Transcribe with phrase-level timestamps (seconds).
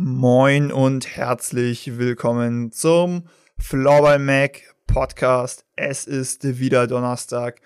[0.00, 3.24] Moin und herzlich willkommen zum
[3.58, 5.64] Floorball Mac Podcast.
[5.74, 7.60] Es ist wieder Donnerstag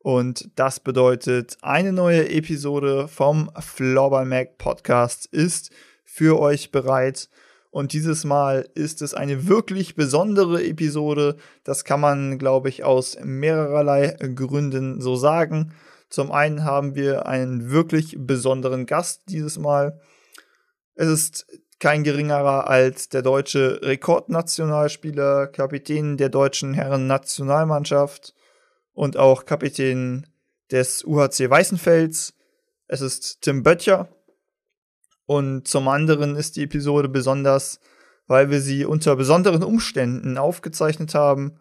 [0.00, 5.70] und das bedeutet, eine neue Episode vom Floorball Mac Podcast ist
[6.02, 7.30] für euch bereit.
[7.70, 11.36] Und dieses Mal ist es eine wirklich besondere Episode.
[11.62, 15.72] Das kann man, glaube ich, aus mehrerlei Gründen so sagen.
[16.10, 20.00] Zum einen haben wir einen wirklich besonderen Gast dieses Mal.
[20.96, 21.46] Es ist
[21.78, 28.34] kein geringerer als der deutsche Rekordnationalspieler, Kapitän der deutschen Herren-Nationalmannschaft
[28.92, 30.26] und auch Kapitän
[30.70, 32.34] des UHC Weißenfels.
[32.88, 34.08] Es ist Tim Böttcher.
[35.26, 37.80] Und zum anderen ist die Episode besonders,
[38.26, 41.58] weil wir sie unter besonderen Umständen aufgezeichnet haben.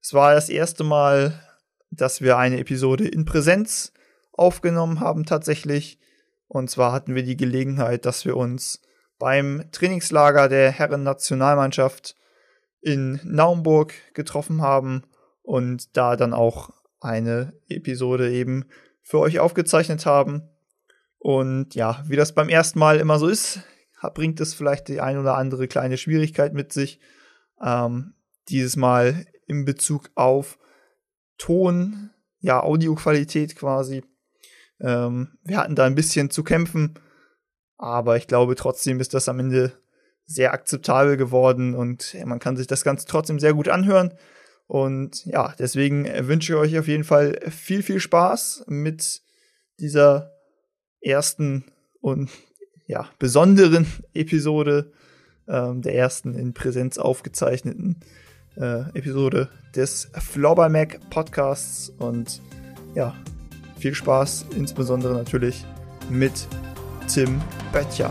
[0.00, 1.38] Es war das erste Mal,
[1.90, 3.92] dass wir eine Episode in Präsenz
[4.32, 5.98] aufgenommen haben tatsächlich.
[6.48, 8.81] Und zwar hatten wir die Gelegenheit, dass wir uns
[9.22, 12.16] beim Trainingslager der Herren-Nationalmannschaft
[12.80, 15.04] in Naumburg getroffen haben
[15.42, 18.64] und da dann auch eine Episode eben
[19.00, 20.42] für euch aufgezeichnet haben.
[21.20, 23.60] Und ja, wie das beim ersten Mal immer so ist,
[24.12, 26.98] bringt es vielleicht die ein oder andere kleine Schwierigkeit mit sich.
[27.62, 28.14] Ähm,
[28.48, 30.58] dieses Mal in Bezug auf
[31.38, 32.10] Ton,
[32.40, 34.02] ja, Audioqualität quasi.
[34.80, 36.98] Ähm, wir hatten da ein bisschen zu kämpfen
[37.82, 39.72] aber ich glaube, trotzdem ist das am Ende
[40.24, 44.14] sehr akzeptabel geworden und man kann sich das Ganze trotzdem sehr gut anhören.
[44.68, 49.22] Und ja, deswegen wünsche ich euch auf jeden Fall viel, viel Spaß mit
[49.80, 50.30] dieser
[51.00, 51.64] ersten
[52.00, 52.30] und
[52.86, 54.92] ja, besonderen Episode,
[55.48, 57.98] ähm, der ersten in Präsenz aufgezeichneten
[58.56, 61.92] äh, Episode des Flobber Mac Podcasts.
[61.98, 62.40] Und
[62.94, 63.12] ja,
[63.76, 65.64] viel Spaß, insbesondere natürlich
[66.08, 66.46] mit
[67.12, 67.42] Tim
[67.74, 68.10] Böttcher.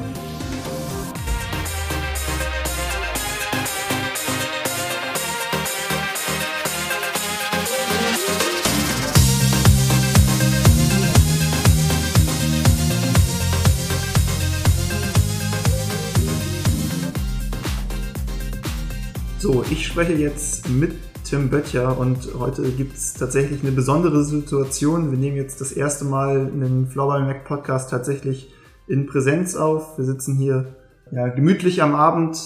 [19.39, 20.93] So, ich spreche jetzt mit
[21.23, 25.09] Tim Böttcher und heute gibt es tatsächlich eine besondere Situation.
[25.09, 28.53] Wir nehmen jetzt das erste Mal einen Floorball Mac Podcast tatsächlich
[28.91, 29.97] in Präsenz auf.
[29.97, 30.75] Wir sitzen hier
[31.11, 32.37] ja, gemütlich am Abend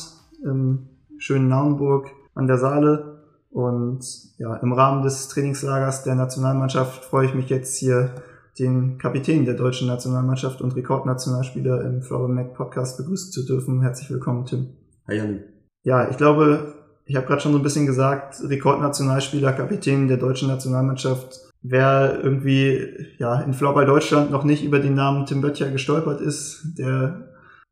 [0.43, 3.23] im schönen Naumburg an der Saale.
[3.49, 4.05] Und
[4.37, 8.11] ja, im Rahmen des Trainingslagers der Nationalmannschaft freue ich mich jetzt hier
[8.59, 13.81] den Kapitän der deutschen Nationalmannschaft und Rekordnationalspieler im Flower Mac Podcast begrüßen zu dürfen.
[13.81, 14.67] Herzlich willkommen, Tim.
[15.07, 15.39] Hi, Janni.
[15.83, 16.73] Ja, ich glaube,
[17.05, 23.07] ich habe gerade schon so ein bisschen gesagt, Rekordnationalspieler, Kapitän der deutschen Nationalmannschaft wer irgendwie
[23.17, 27.29] ja in Floorball Deutschland noch nicht über den Namen Tim Böttcher gestolpert ist, der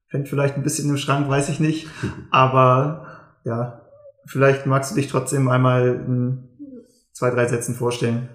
[0.08, 1.88] fängt vielleicht ein bisschen im Schrank, weiß ich nicht.
[2.32, 3.08] Aber
[3.46, 3.82] ja,
[4.26, 6.44] vielleicht magst du dich trotzdem einmal in
[7.14, 8.30] zwei, drei Sätzen vorstellen.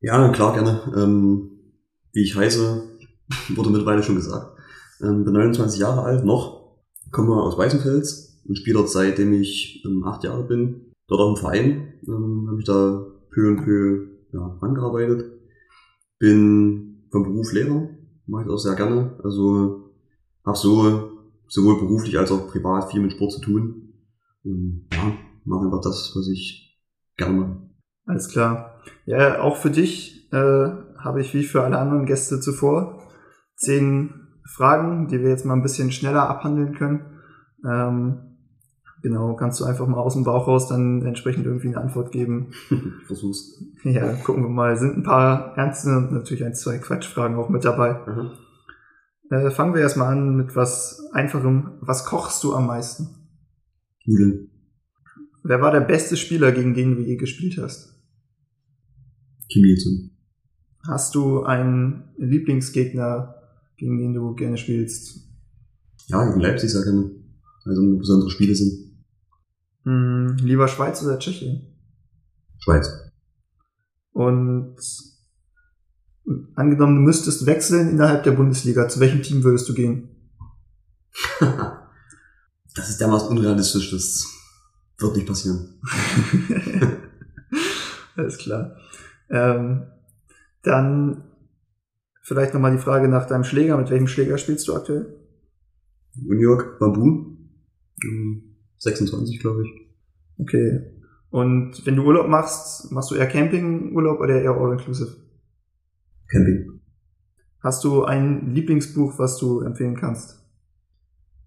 [0.00, 0.80] Ja, klar, gerne.
[0.96, 1.50] Ähm,
[2.12, 2.82] wie ich heiße,
[3.54, 4.58] wurde mittlerweile schon gesagt.
[5.02, 6.76] Ähm, bin 29 Jahre alt, noch,
[7.10, 10.92] komme aus Weißenfels und spiele dort seitdem ich ähm, acht Jahre bin.
[11.08, 15.32] Dort auch im Verein, ähm, habe ich da peu und peu ja, angearbeitet.
[16.18, 17.88] Bin vom Beruf Lehrer,
[18.26, 19.18] mache ich auch sehr gerne.
[19.22, 19.90] Also
[20.44, 21.10] habe so
[21.46, 23.94] sowohl beruflich als auch privat viel mit Sport zu tun.
[24.44, 25.12] Und ja,
[25.44, 26.78] mache einfach das, was ich
[27.16, 27.56] gerne mache.
[28.06, 28.80] Alles klar.
[29.06, 30.68] Ja, auch für dich äh,
[30.98, 33.02] habe ich wie für alle anderen Gäste zuvor
[33.56, 34.10] zehn
[34.46, 37.20] Fragen, die wir jetzt mal ein bisschen schneller abhandeln können.
[37.64, 38.33] Ähm,
[39.04, 42.52] Genau, kannst du einfach mal aus dem Bauch raus dann entsprechend irgendwie eine Antwort geben.
[43.06, 43.62] Versuch's.
[43.82, 44.78] Ja, gucken wir mal.
[44.78, 48.00] Sind ein paar ernste und natürlich ein, zwei Quatschfragen auch mit dabei.
[48.06, 48.30] Mhm.
[49.28, 51.72] Äh, fangen wir erstmal an mit was Einfachem.
[51.82, 53.08] Was kochst du am meisten?
[54.06, 54.48] Nudeln.
[55.42, 58.02] Wer war der beste Spieler, gegen den du je gespielt hast?
[59.52, 60.10] Kim il
[60.88, 63.34] Hast du einen Lieblingsgegner,
[63.76, 65.28] gegen den du gerne spielst?
[66.06, 67.10] Ja, gegen Leipzig sehr gerne.
[67.66, 68.83] Also besondere Spiele sind.
[69.84, 71.74] Hm, lieber Schweiz oder Tschechien?
[72.58, 72.90] Schweiz.
[74.12, 74.76] Und
[76.54, 80.08] angenommen, du müsstest wechseln innerhalb der Bundesliga, zu welchem Team würdest du gehen?
[82.74, 84.26] das ist dermaßen unrealistisch, das
[84.98, 85.80] wird nicht passieren.
[88.16, 88.76] Alles klar.
[89.28, 89.86] Ähm,
[90.62, 91.24] dann
[92.22, 93.76] vielleicht nochmal die Frage nach deinem Schläger.
[93.76, 95.18] Mit welchem Schläger spielst du aktuell?
[96.14, 97.36] New York Bamboo.
[98.84, 99.68] 26, glaube ich.
[100.38, 100.80] Okay.
[101.30, 105.16] Und wenn du Urlaub machst, machst du eher Campingurlaub oder eher All-Inclusive?
[106.30, 106.80] Camping.
[107.60, 110.44] Hast du ein Lieblingsbuch, was du empfehlen kannst?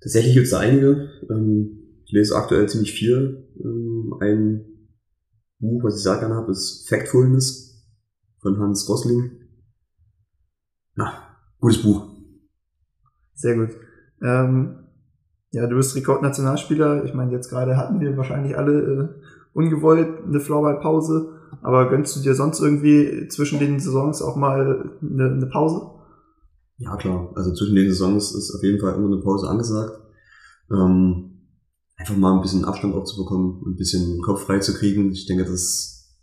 [0.01, 1.09] Tatsächlich gibt es da einige.
[1.29, 3.47] Ähm, ich lese aktuell ziemlich viel.
[3.63, 4.65] Ähm, ein
[5.59, 7.85] Buch, was ich sehr gerne habe, ist Factfulness
[8.39, 9.31] von Hans Rosling.
[10.97, 12.07] Ja, gutes Buch.
[13.33, 13.69] Sehr gut.
[14.21, 14.86] Ähm,
[15.51, 17.05] ja, du bist Rekordnationalspieler.
[17.05, 19.09] Ich meine, jetzt gerade hatten wir wahrscheinlich alle äh,
[19.53, 21.33] ungewollt eine Floorball-Pause.
[21.61, 25.81] Aber gönnst du dir sonst irgendwie zwischen den Saisons auch mal eine, eine Pause?
[26.77, 27.31] Ja, klar.
[27.35, 29.99] Also zwischen den Saisons ist auf jeden Fall immer eine Pause angesagt.
[30.71, 31.27] Ähm,
[31.95, 35.11] einfach mal ein bisschen Abstand auch zu bekommen, ein bisschen Kopf frei zu kriegen.
[35.11, 36.13] Ich denke, das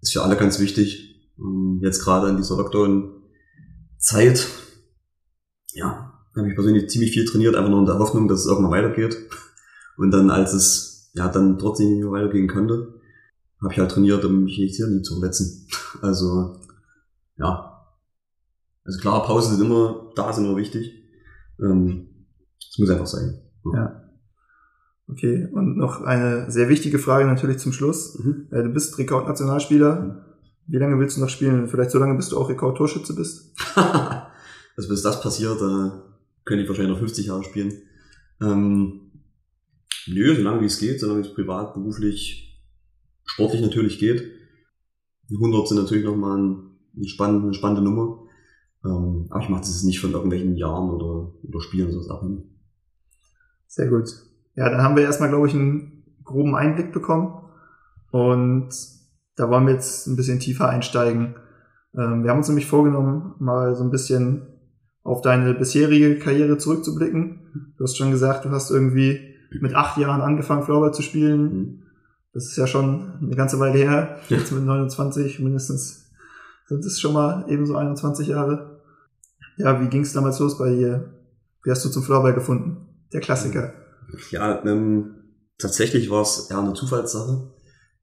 [0.00, 1.30] ist für alle ganz wichtig.
[1.38, 4.48] Ähm, jetzt gerade in dieser Lockdown-Zeit,
[5.74, 8.72] ja, habe ich persönlich ziemlich viel trainiert, einfach nur in der Hoffnung, dass es irgendwann
[8.72, 9.16] weitergeht.
[9.96, 12.94] Und dann, als es ja dann trotzdem nicht mehr weitergehen konnte,
[13.60, 15.68] habe ich halt trainiert, um mich nicht hier nie zu verletzen.
[16.00, 16.56] Also,
[17.36, 17.72] ja,
[18.84, 20.92] also klar, Pausen sind immer da, sind immer wichtig.
[21.60, 22.08] Ähm,
[22.58, 23.40] das muss einfach sein.
[23.64, 23.72] Ja.
[23.74, 24.02] ja.
[25.08, 28.18] Okay, und noch eine sehr wichtige Frage natürlich zum Schluss.
[28.18, 28.48] Mhm.
[28.50, 30.24] Äh, du bist Rekordnationalspieler.
[30.66, 31.68] Wie lange willst du noch spielen?
[31.68, 33.54] Vielleicht so lange, bis du auch Rekordtorschütze bist?
[33.74, 35.90] also bis das passiert, äh,
[36.44, 37.72] könnte ich wahrscheinlich noch 50 Jahre spielen.
[38.40, 39.12] Ähm,
[40.06, 42.62] nö, so lange wie es geht, so lange wie es privat, beruflich,
[43.24, 44.22] sportlich natürlich geht.
[45.28, 46.38] Die 100 sind natürlich nochmal
[46.96, 48.26] eine spannende, eine spannende Nummer.
[48.84, 52.60] Ähm, aber ich mache das nicht von irgendwelchen Jahren oder, oder Spielen so Sachen.
[53.66, 54.08] Sehr gut.
[54.54, 57.32] Ja, dann haben wir erstmal, glaube ich, einen groben Einblick bekommen.
[58.10, 58.70] Und
[59.36, 61.36] da wollen wir jetzt ein bisschen tiefer einsteigen.
[61.94, 64.46] Ähm, wir haben uns nämlich vorgenommen, mal so ein bisschen
[65.02, 67.74] auf deine bisherige Karriere zurückzublicken.
[67.76, 69.20] Du hast schon gesagt, du hast irgendwie
[69.60, 71.82] mit acht Jahren angefangen, Floorball zu spielen.
[72.32, 74.18] Das ist ja schon eine ganze Weile her.
[74.28, 76.10] Jetzt mit 29 mindestens
[76.66, 78.80] sind es schon mal ebenso 21 Jahre.
[79.58, 81.12] Ja, wie ging es damals los bei dir?
[81.64, 82.88] Wie hast du zum Floorball gefunden?
[83.12, 83.74] Der Klassiker.
[84.30, 85.14] Ja, ähm,
[85.58, 87.52] tatsächlich war es eher eine Zufallssache.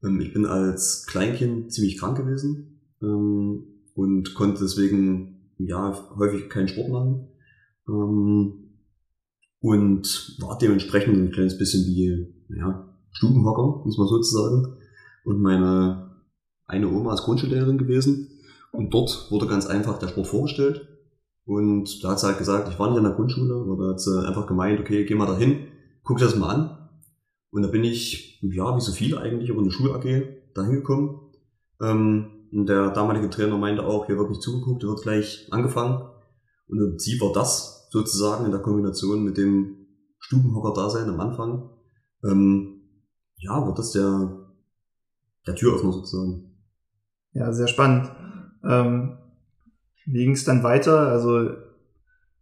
[0.04, 3.64] Ähm, ich bin als Kleinkind ziemlich krank gewesen ähm,
[3.94, 7.28] und konnte deswegen ja häufig keinen Sport machen.
[7.88, 8.66] Ähm,
[9.60, 12.26] und war dementsprechend ein kleines bisschen wie
[12.56, 14.76] ja, Stubenhocker, muss man sozusagen.
[15.24, 16.10] Und meine
[16.66, 18.28] eine Oma ist Grundschullehrerin gewesen.
[18.72, 20.86] Und dort wurde ganz einfach der Sport vorgestellt.
[21.44, 24.24] Und da hat sie halt gesagt, ich war nicht an der Grundschule, da hat sie
[24.24, 25.66] einfach gemeint, okay, geh mal dahin,
[26.04, 26.88] guck das mal an.
[27.50, 30.04] Und da bin ich, ja, wie so viele eigentlich, über eine Schul-AG
[30.54, 31.18] da hingekommen.
[31.80, 36.02] Ähm, und der damalige Trainer meinte auch, hier wird nicht zugeguckt, hier wird gleich angefangen.
[36.68, 39.86] Und im Prinzip war das sozusagen in der Kombination mit dem
[40.20, 41.70] Stubenhocker-Dasein am Anfang,
[42.24, 42.82] ähm,
[43.36, 44.46] ja, wird das der,
[45.46, 46.50] der Türöffner sozusagen.
[47.32, 48.10] Ja, sehr spannend.
[48.64, 49.16] Ähm,
[50.06, 51.08] wie ging es dann weiter?
[51.08, 51.50] Also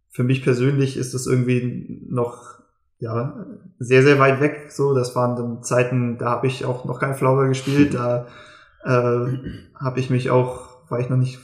[0.09, 2.59] für mich persönlich ist das irgendwie noch
[2.97, 3.45] ja
[3.77, 4.71] sehr sehr weit weg.
[4.71, 7.93] So, das waren dann Zeiten, da habe ich auch noch kein Flower gespielt.
[7.93, 8.27] Da
[8.83, 9.25] äh,
[9.75, 11.39] habe ich mich auch, war ich noch nicht,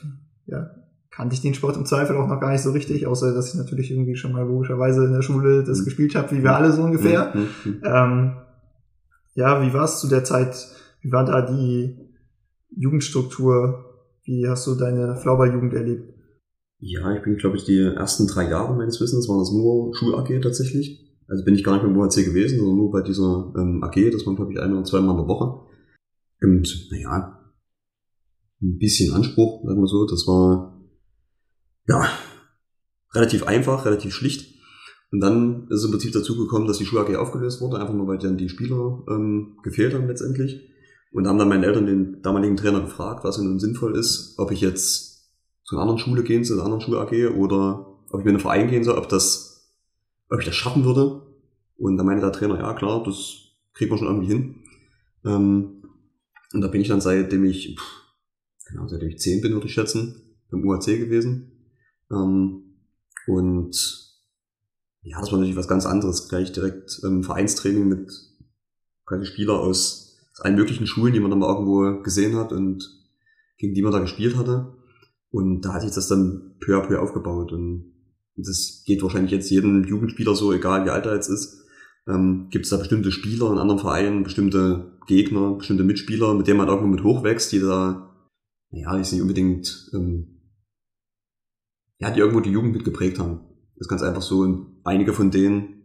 [0.46, 0.70] ja,
[1.12, 3.56] kannte ich den Sport im Zweifel auch noch gar nicht so richtig, außer dass ich
[3.56, 5.86] natürlich irgendwie schon mal logischerweise in der Schule das mhm.
[5.86, 7.34] gespielt habe, wie wir alle so ungefähr.
[7.34, 7.72] Mhm.
[7.72, 7.82] mhm.
[7.84, 8.36] Ähm,
[9.36, 10.56] ja, wie war es zu der Zeit?
[11.02, 11.98] Wie war da die
[12.70, 13.86] Jugendstruktur?
[14.24, 16.14] Wie hast du deine Flaubeer-Jugend erlebt?
[16.80, 20.42] Ja, ich bin, glaube ich, die ersten drei Jahre meines Wissens waren das nur Schul-AG
[20.42, 21.06] tatsächlich.
[21.28, 24.12] Also bin ich gar nicht beim UHC gewesen, sondern nur bei dieser ähm, AG.
[24.12, 25.65] Das waren, glaube ich, ein oder zwei Mal in der Woche.
[26.46, 27.40] Und, naja,
[28.62, 30.06] ein bisschen Anspruch, sagen wir so.
[30.06, 30.80] Das war,
[31.88, 32.08] ja,
[33.14, 34.54] relativ einfach, relativ schlicht.
[35.12, 38.08] Und dann ist es im Prinzip dazu gekommen, dass die Schul-AG aufgelöst wurde, einfach nur
[38.08, 40.70] weil dann die Spieler ähm, gefehlt haben letztendlich.
[41.12, 44.62] Und haben dann meine Eltern den damaligen Trainer gefragt, was nun sinnvoll ist, ob ich
[44.62, 45.32] jetzt
[45.64, 48.36] zu einer anderen Schule gehen, zu einer anderen Schule AG oder ob ich mir in
[48.36, 49.72] einen Verein gehen soll, ob das,
[50.30, 51.22] ob ich das schaffen würde.
[51.78, 53.38] Und da meinte der Trainer, ja klar, das
[53.74, 54.56] kriegt man schon irgendwie hin.
[55.26, 55.85] Ähm,
[56.56, 57.78] und da bin ich dann seitdem ich,
[58.70, 61.52] genau, seitdem ich zehn bin, würde ich schätzen, beim UAC gewesen.
[62.12, 62.78] Ähm,
[63.28, 63.76] und
[65.02, 66.28] ja, das war natürlich was ganz anderes.
[66.30, 68.12] Gleich direkt ähm, Vereinstraining mit
[69.06, 72.84] quasi Spieler aus aus allen möglichen Schulen, die man dann mal irgendwo gesehen hat und
[73.58, 74.74] gegen die man da gespielt hatte.
[75.32, 77.54] Und da hatte ich das dann peu à peu aufgebaut.
[77.54, 77.94] Und
[78.36, 81.65] das geht wahrscheinlich jetzt jedem Jugendspieler so, egal wie alt er jetzt ist.
[82.08, 86.58] Ähm, Gibt es da bestimmte Spieler in anderen Vereinen, bestimmte Gegner, bestimmte Mitspieler, mit denen
[86.58, 88.16] man irgendwo mit hochwächst, die da,
[88.72, 90.42] ja, die nicht unbedingt, ähm,
[92.00, 93.42] ja, die irgendwo die Jugend mitgeprägt haben.
[93.76, 94.40] Das ist ganz einfach so.
[94.40, 95.84] Und einige von denen,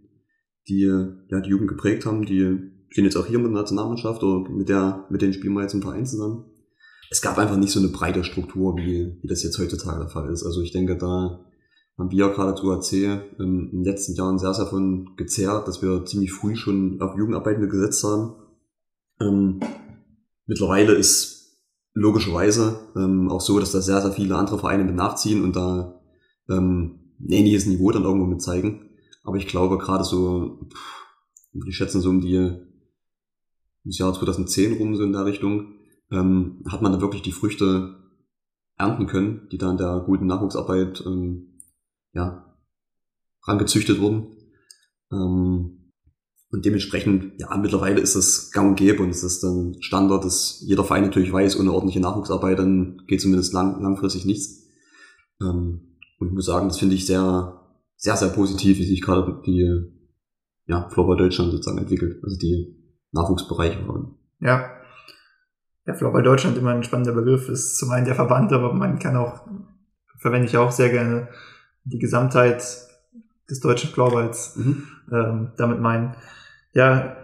[0.68, 4.48] die ja die Jugend geprägt haben, die stehen jetzt auch hier mit der Nationalmannschaft oder
[4.50, 6.44] mit der, mit denen spielen wir jetzt im Verein zusammen.
[7.10, 10.30] Es gab einfach nicht so eine breite Struktur, wie, wie das jetzt heutzutage der Fall
[10.30, 10.44] ist.
[10.44, 11.44] Also ich denke, da
[12.00, 15.82] haben wir gerade als UAC ähm, in den letzten Jahren sehr, sehr von gezerrt, dass
[15.82, 18.34] wir ziemlich früh schon auf Jugendarbeitende gesetzt haben.
[19.20, 19.60] Ähm,
[20.46, 21.58] mittlerweile ist
[21.92, 26.00] logischerweise ähm, auch so, dass da sehr, sehr viele andere Vereine mit nachziehen und da
[26.48, 28.90] ähm, ein ähnliches Niveau dann irgendwo mit zeigen.
[29.22, 30.68] Aber ich glaube gerade so,
[31.66, 32.56] ich schätze so um die
[33.84, 35.74] das Jahr 2010 rum so in der Richtung,
[36.10, 37.96] ähm, hat man da wirklich die Früchte
[38.76, 41.49] ernten können, die da in der guten Nachwuchsarbeit ähm,
[42.12, 42.56] ja,
[43.46, 44.36] rangezüchtet wurden.
[45.12, 45.92] Ähm,
[46.52, 50.60] und dementsprechend, ja, mittlerweile ist das gang und gäbe und es ist dann Standard, dass
[50.66, 54.66] jeder Verein natürlich weiß, ohne ordentliche Nachwuchsarbeit dann geht zumindest lang, langfristig nichts.
[55.40, 57.60] Ähm, und ich muss sagen, das finde ich sehr,
[57.96, 59.92] sehr, sehr positiv, wie sich gerade die
[60.66, 62.76] ja, Floorball Deutschland sozusagen entwickelt, also die
[63.12, 64.16] Nachwuchsbereiche waren.
[64.40, 64.70] Ja.
[65.86, 69.16] Ja, Floorball Deutschland immer ein spannender Begriff, ist zum einen der Verband, aber man kann
[69.16, 69.46] auch,
[70.18, 71.28] verwende ich auch sehr gerne
[71.84, 72.62] die Gesamtheit
[73.48, 74.84] des deutschen Florballs mhm.
[75.12, 76.14] ähm, damit meinen.
[76.72, 77.16] Ja,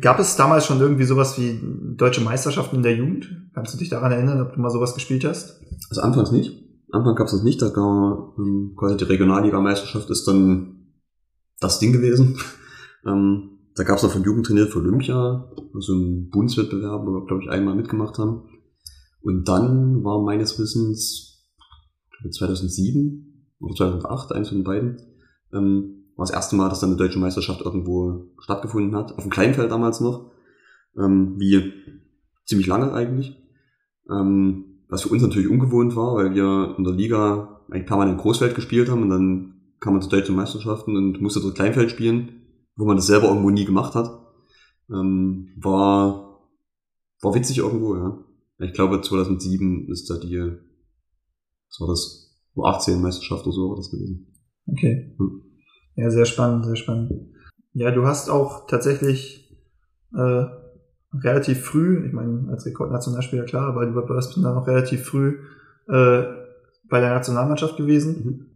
[0.00, 1.60] gab es damals schon irgendwie sowas wie
[1.96, 3.50] deutsche Meisterschaften in der Jugend?
[3.54, 5.60] Kannst du dich daran erinnern, ob du mal sowas gespielt hast?
[5.88, 6.64] Also anfangs nicht.
[6.90, 10.86] Anfang gab es das nicht, da gab ähm, quasi die Regionalliga-Meisterschaft ist dann
[11.60, 12.38] das Ding gewesen.
[13.06, 17.42] ähm, da gab es noch vom Jugendtrainier für Olympia, also ein Bundeswettbewerb, wo wir, glaube
[17.42, 18.48] ich, einmal mitgemacht haben.
[19.20, 21.46] Und dann war meines Wissens
[22.30, 23.27] 2007 oder
[23.60, 25.02] 2008, eins von den beiden,
[25.52, 29.12] ähm, war das erste Mal, dass dann eine deutsche Meisterschaft irgendwo stattgefunden hat.
[29.16, 30.32] Auf dem Kleinfeld damals noch.
[30.96, 31.72] Ähm, wie
[32.44, 33.36] ziemlich lange eigentlich.
[34.10, 38.54] Ähm, was für uns natürlich ungewohnt war, weil wir in der Liga eigentlich permanent Großfeld
[38.54, 42.42] gespielt haben und dann kam man zu deutschen Meisterschaften und musste dort Kleinfeld spielen,
[42.76, 44.10] wo man das selber irgendwo nie gemacht hat.
[44.90, 46.48] Ähm, war,
[47.20, 48.24] war witzig irgendwo, ja.
[48.60, 52.27] Ich glaube 2007 ist da die, was war das,
[52.58, 54.26] U18-Meisterschaft oder so war das gewesen.
[54.66, 55.14] Okay.
[55.18, 55.42] Hm.
[55.96, 57.12] Ja, sehr spannend, sehr spannend.
[57.72, 59.56] Ja, du hast auch tatsächlich
[60.14, 60.44] äh,
[61.12, 65.38] relativ früh, ich meine, als Rekordnationalspieler klar, aber du warst dann auch relativ früh
[65.88, 66.22] äh,
[66.88, 68.24] bei der Nationalmannschaft gewesen.
[68.24, 68.46] Mhm.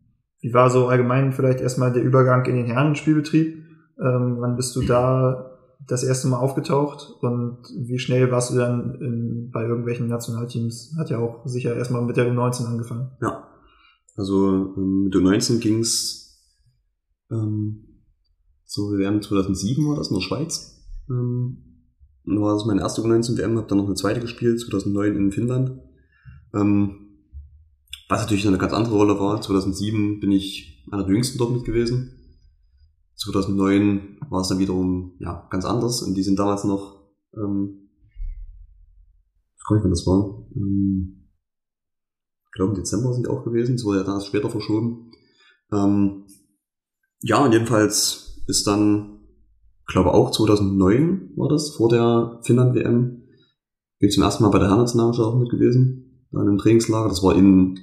[0.40, 3.64] Wie war so allgemein vielleicht erstmal der Übergang in den Herrenspielbetrieb?
[4.00, 5.52] Ähm, wann bist du da
[5.86, 10.94] das erste Mal aufgetaucht und wie schnell warst du dann in, bei irgendwelchen Nationalteams?
[10.98, 13.10] Hat ja auch sicher erstmal mit der U19 angefangen.
[13.20, 13.48] Ja,
[14.16, 16.22] also ähm, mit U19 ging's
[17.30, 18.02] ähm,
[18.64, 20.82] so WM 2007 war das in der Schweiz.
[21.10, 21.58] Ähm,
[22.24, 25.80] war das meine erste U19-WM, habe dann noch eine zweite gespielt, 2009 in Finnland.
[26.54, 27.02] Ähm,
[28.08, 29.40] was natürlich eine ganz andere Rolle war.
[29.40, 32.12] 2007 bin ich einer der jüngsten dort mit gewesen.
[33.16, 37.88] 2009 war es dann wiederum ja, ganz anders und die sind damals noch, ähm,
[39.56, 41.21] ich weiß nicht, wann das war, ähm,
[42.52, 45.10] ich glaube im Dezember sind die auch gewesen, es wurde ja dann erst später verschoben.
[45.72, 46.26] Ähm,
[47.22, 49.20] ja, und jedenfalls ist dann,
[49.86, 53.22] glaube auch 2009 war das, vor der Finnland-WM,
[53.98, 57.08] bin ich zum ersten Mal bei der Herrennationalmannschaft auch mit gewesen, da in einem Trainingslager.
[57.08, 57.78] Das war in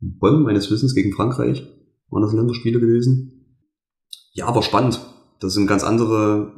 [0.00, 1.62] Bonn, meines Wissens, gegen Frankreich,
[2.08, 3.56] waren das Länderspiele gewesen.
[4.32, 5.00] Ja, aber spannend.
[5.38, 6.54] Da sind ganz andere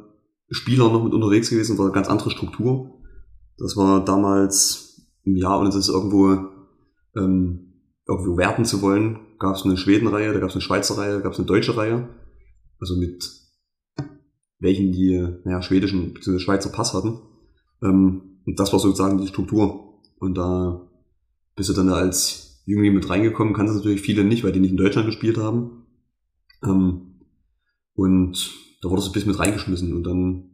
[0.49, 3.03] Spieler noch mit unterwegs gewesen, war eine ganz andere Struktur.
[3.59, 5.11] Das war damals
[5.59, 6.49] ohne dass es irgendwo
[7.15, 7.73] ähm,
[8.07, 11.19] irgendwo werten zu wollen, gab es eine Schwedenreihe, da gab es eine Schweizer Reihe, da
[11.19, 12.09] gab es eine deutsche Reihe,
[12.79, 13.29] also mit
[14.59, 16.39] welchen die naja, schwedischen bzw.
[16.39, 17.19] Schweizer Pass hatten.
[17.81, 19.99] Ähm, und das war sozusagen die Struktur.
[20.19, 20.87] Und da
[21.55, 24.59] bist du dann da als Jüngling mit reingekommen, kannst du natürlich viele nicht, weil die
[24.59, 25.85] nicht in Deutschland gespielt haben.
[26.63, 27.19] Ähm,
[27.95, 28.51] und
[28.81, 30.49] da wurde es ein bisschen mit reingeschmissen und dann,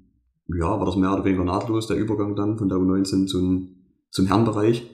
[0.47, 3.75] ja, war das mehr oder weniger nahtlos, der Übergang dann von der U19 zum,
[4.09, 4.89] zum Herrenbereich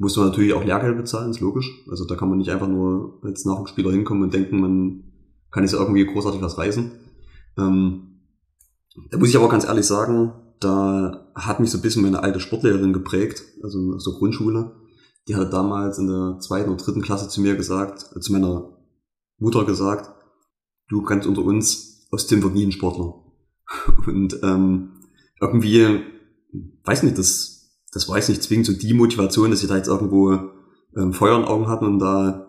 [0.00, 1.70] muss man natürlich auch Lehrgeld bezahlen, ist logisch.
[1.90, 5.04] Also da kann man nicht einfach nur als Nachwuchsspieler hinkommen und denken, man
[5.50, 6.90] kann jetzt irgendwie großartig was reißen.
[7.58, 8.22] Ähm,
[9.10, 12.40] da muss ich aber ganz ehrlich sagen, da hat mich so ein bisschen meine alte
[12.40, 14.72] Sportlehrerin geprägt, also aus der Grundschule.
[15.28, 18.78] Die hat damals in der zweiten oder dritten Klasse zu mir gesagt, äh, zu meiner
[19.36, 20.10] Mutter gesagt,
[20.88, 23.22] du kannst unter uns aus Tim wird nie ein Sportler.
[24.06, 24.92] Und ähm,
[25.42, 26.00] irgendwie,
[26.84, 27.59] weiß nicht, das
[27.92, 30.38] das war jetzt nicht zwingend so die Motivation, dass ich da jetzt irgendwo
[30.96, 32.46] ähm, Feuer in Augen hatte und da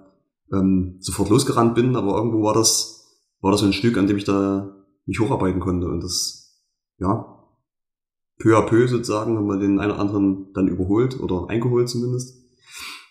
[0.53, 3.07] ähm, sofort losgerannt bin, aber irgendwo war das,
[3.41, 6.62] war das ein Stück, an dem ich da mich hocharbeiten konnte und das,
[7.00, 7.38] ja,
[8.38, 12.41] peu à peu sozusagen haben wir den einen oder anderen dann überholt oder eingeholt zumindest.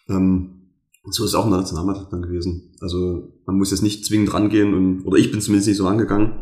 [0.08, 0.72] Ähm,
[1.04, 2.74] so ist es auch in der Nationalmannschaft dann gewesen.
[2.80, 6.32] Also man muss jetzt nicht zwingend rangehen und, oder ich bin zumindest nicht so rangegangen,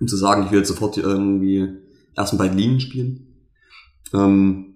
[0.00, 1.68] um zu sagen, ich will jetzt sofort irgendwie
[2.14, 3.48] ersten beiden Linien spielen.
[4.12, 4.67] Ähm,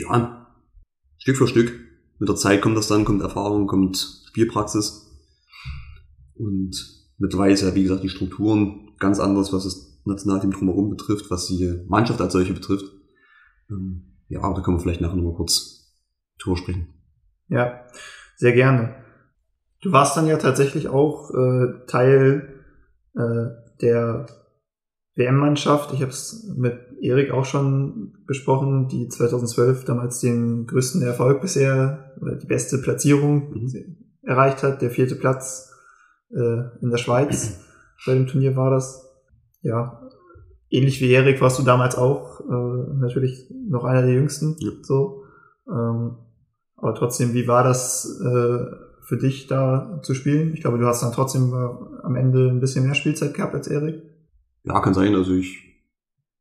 [0.00, 0.46] ja,
[1.18, 1.72] Stück für Stück.
[2.18, 5.06] Mit der Zeit kommt das dann, kommt Erfahrung, kommt Spielpraxis.
[6.34, 6.76] Und
[7.18, 11.46] mittlerweile ist ja, wie gesagt, die Strukturen ganz anders, was das Nationalteam drumherum betrifft, was
[11.46, 12.86] die Mannschaft als solche betrifft.
[13.70, 15.94] Ähm, ja, aber da können wir vielleicht nachher nochmal kurz
[16.38, 16.88] drüber sprechen.
[17.48, 17.86] Ja,
[18.36, 18.94] sehr gerne.
[19.82, 22.64] Du warst dann ja tatsächlich auch äh, Teil
[23.14, 23.46] äh,
[23.80, 24.26] der
[25.20, 25.92] WM-Mannschaft.
[25.92, 32.12] Ich habe es mit Erik auch schon besprochen, die 2012 damals den größten Erfolg bisher
[32.20, 33.96] oder die beste Platzierung mhm.
[34.22, 35.72] erreicht hat, der vierte Platz
[36.30, 37.60] äh, in der Schweiz.
[38.06, 39.06] Bei dem Turnier war das.
[39.62, 40.00] Ja,
[40.70, 44.56] ähnlich wie Erik warst du damals auch äh, natürlich noch einer der jüngsten.
[44.58, 44.70] Ja.
[44.82, 45.24] So.
[45.68, 46.16] Ähm,
[46.76, 48.64] aber trotzdem, wie war das äh,
[49.02, 50.54] für dich da zu spielen?
[50.54, 53.68] Ich glaube, du hast dann trotzdem äh, am Ende ein bisschen mehr Spielzeit gehabt als
[53.68, 54.02] Erik.
[54.64, 55.14] Ja, kann sein.
[55.14, 55.58] Also ich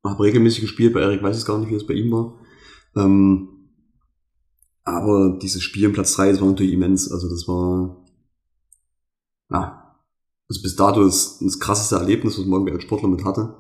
[0.03, 0.93] habe regelmäßig gespielt.
[0.93, 2.39] Bei Erik weiß ich gar nicht, wie es bei ihm war.
[2.95, 3.49] Ähm,
[4.83, 7.11] aber dieses Spiel im Platz 3, das war natürlich immens.
[7.11, 8.05] Also das war,
[9.51, 9.95] ja,
[10.49, 13.55] also bis dato das, das krasseste Erlebnis, was man irgendwie als Sportler mit hatte.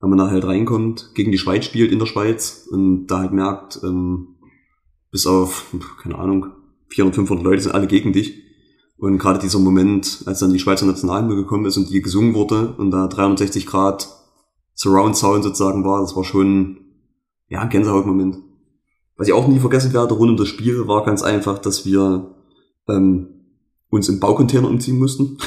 [0.00, 3.32] Wenn man da halt reinkommt, gegen die Schweiz spielt in der Schweiz und da halt
[3.32, 4.36] merkt, ähm,
[5.12, 6.46] bis auf, keine Ahnung,
[6.88, 8.42] 400, 500 Leute sind alle gegen dich.
[9.02, 12.72] Und gerade dieser Moment, als dann die Schweizer Nationalhymne gekommen ist und die gesungen wurde
[12.78, 14.08] und da 360 Grad
[14.74, 16.76] Surround Sound sozusagen war, das war schon,
[17.48, 18.38] ja, ein Gänsehautmoment.
[19.16, 22.36] Was ich auch nie vergessen werde rund um das Spiel war ganz einfach, dass wir
[22.88, 23.26] ähm,
[23.90, 25.36] uns im Baucontainer umziehen mussten.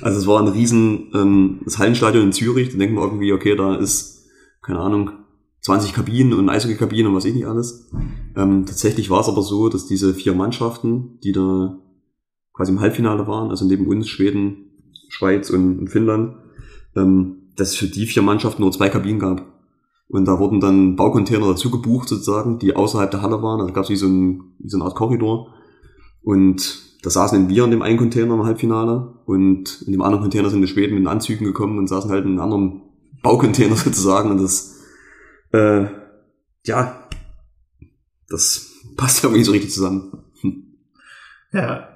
[0.00, 3.56] Also es war ein riesen ähm, das Hallenstadion in Zürich, da denken wir irgendwie, okay,
[3.56, 4.26] da ist,
[4.62, 5.10] keine Ahnung,
[5.62, 7.90] 20 Kabinen und Eishockeykabinen und was ich nicht alles.
[8.36, 11.81] Ähm, tatsächlich war es aber so, dass diese vier Mannschaften, die da
[12.62, 14.70] quasi im Halbfinale waren, also neben uns Schweden,
[15.08, 16.36] Schweiz und, und Finnland,
[16.94, 19.44] ähm, dass es für die vier Mannschaften nur zwei Kabinen gab.
[20.06, 23.60] Und da wurden dann Baucontainer dazu gebucht sozusagen, die außerhalb der Halle waren.
[23.60, 25.52] Also gab es wie, so wie so eine Art Korridor.
[26.22, 30.48] Und da saßen wir in dem einen Container im Halbfinale und in dem anderen Container
[30.48, 32.82] sind die Schweden mit Anzügen gekommen und saßen halt in einem anderen
[33.24, 34.30] Baucontainer sozusagen.
[34.30, 34.78] Und das,
[35.52, 35.86] äh,
[36.64, 37.08] ja,
[38.28, 40.12] das passt irgendwie so richtig zusammen.
[41.52, 41.91] Ja,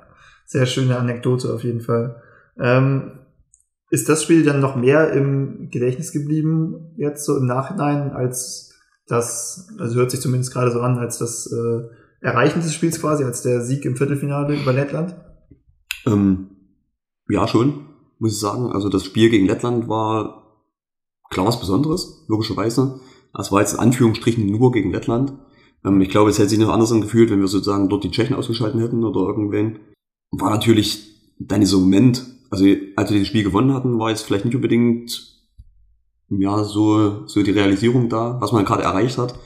[0.46, 2.22] sehr schöne Anekdote auf jeden Fall.
[2.58, 3.18] Ähm,
[3.90, 8.74] ist das Spiel dann noch mehr im Gedächtnis geblieben, jetzt so im Nachhinein, als
[9.06, 11.82] das, also hört sich zumindest gerade so an, als das äh,
[12.20, 15.14] Erreichen des Spiels quasi, als der Sieg im Viertelfinale über Lettland?
[16.06, 16.48] Ähm,
[17.28, 17.86] ja, schon,
[18.18, 18.72] muss ich sagen.
[18.72, 20.64] Also das Spiel gegen Lettland war
[21.30, 23.00] klar was Besonderes, logischerweise.
[23.38, 25.34] Es war jetzt in Anführungsstrichen nur gegen Lettland.
[25.84, 28.34] Ähm, ich glaube, es hätte sich noch anders angefühlt, wenn wir sozusagen dort die Tschechen
[28.34, 29.78] ausgeschalten hätten oder irgendwen
[30.30, 31.06] war natürlich
[31.38, 32.64] dann dieser Moment, also
[32.96, 35.34] als wir das Spiel gewonnen hatten, war jetzt vielleicht nicht unbedingt
[36.28, 39.38] ja so so die Realisierung da, was man gerade erreicht hat.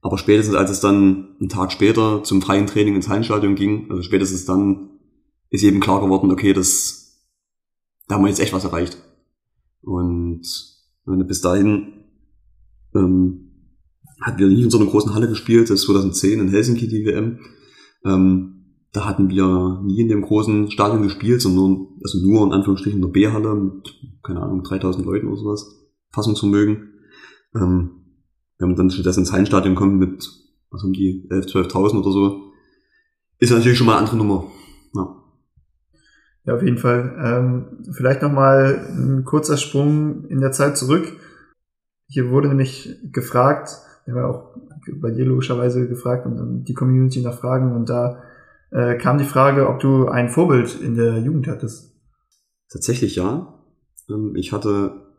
[0.00, 4.02] Aber spätestens als es dann einen Tag später zum freien Training ins Hallenstadion ging, also
[4.02, 4.90] spätestens dann
[5.50, 7.02] ist eben klar geworden, okay, das
[8.08, 8.98] da haben wir jetzt echt was erreicht.
[9.82, 10.42] Und
[11.04, 12.04] bis dahin
[12.94, 13.52] ähm,
[14.20, 17.04] hatten wir nie in so einer großen Halle gespielt, das ist 2010 in Helsinki die
[17.04, 17.40] WM.
[18.04, 18.61] Ähm,
[18.92, 23.06] da hatten wir nie in dem großen Stadion gespielt, sondern also nur in Anführungsstrichen in
[23.06, 25.66] der B-Halle mit, keine Ahnung, 3000 Leuten oder sowas,
[26.12, 26.90] Fassungsvermögen.
[27.54, 27.90] Ähm,
[28.58, 30.30] wir haben dann stattdessen ins Hallenstadion kommen mit,
[30.70, 32.52] was haben die, 11, 12.000 oder so.
[33.38, 34.46] Ist natürlich schon mal eine andere Nummer.
[34.94, 35.16] Ja.
[36.44, 37.16] Ja, auf jeden Fall.
[37.18, 41.16] Ähm, vielleicht nochmal ein kurzer Sprung in der Zeit zurück.
[42.08, 43.70] Hier wurde nämlich gefragt,
[44.04, 44.56] wir haben ja auch
[45.00, 48.22] bei dir logischerweise gefragt und dann die Community nach Fragen und da
[48.72, 51.94] äh, kam die Frage, ob du ein Vorbild in der Jugend hattest.
[52.70, 53.62] Tatsächlich ja.
[54.08, 55.12] Ähm, ich hatte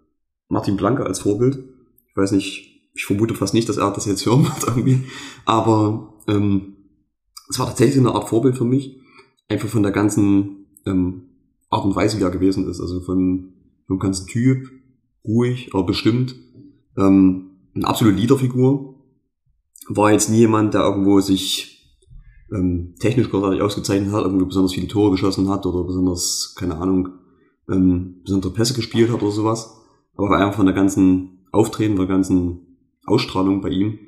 [0.49, 1.63] Martin Blanke als Vorbild.
[2.09, 5.03] Ich weiß nicht, ich vermute fast nicht, dass er das jetzt hören wird irgendwie.
[5.45, 6.75] Aber ähm,
[7.49, 8.99] es war tatsächlich eine Art Vorbild für mich.
[9.49, 11.29] Einfach von der ganzen ähm,
[11.69, 12.81] Art und Weise, wie er gewesen ist.
[12.81, 13.53] Also von
[13.87, 14.69] vom ganzen Typ,
[15.25, 16.35] ruhig, aber bestimmt.
[16.97, 18.95] Ähm, eine absolute Leaderfigur.
[19.89, 21.72] War jetzt nie jemand, der irgendwo sich
[22.53, 27.09] ähm, technisch großartig ausgezeichnet hat, irgendwie besonders viele Tore geschossen hat oder besonders, keine Ahnung,
[27.69, 29.77] ähm, besondere Pässe gespielt hat oder sowas.
[30.15, 33.99] Aber einfach von der ganzen Auftreten, der ganzen Ausstrahlung bei ihm,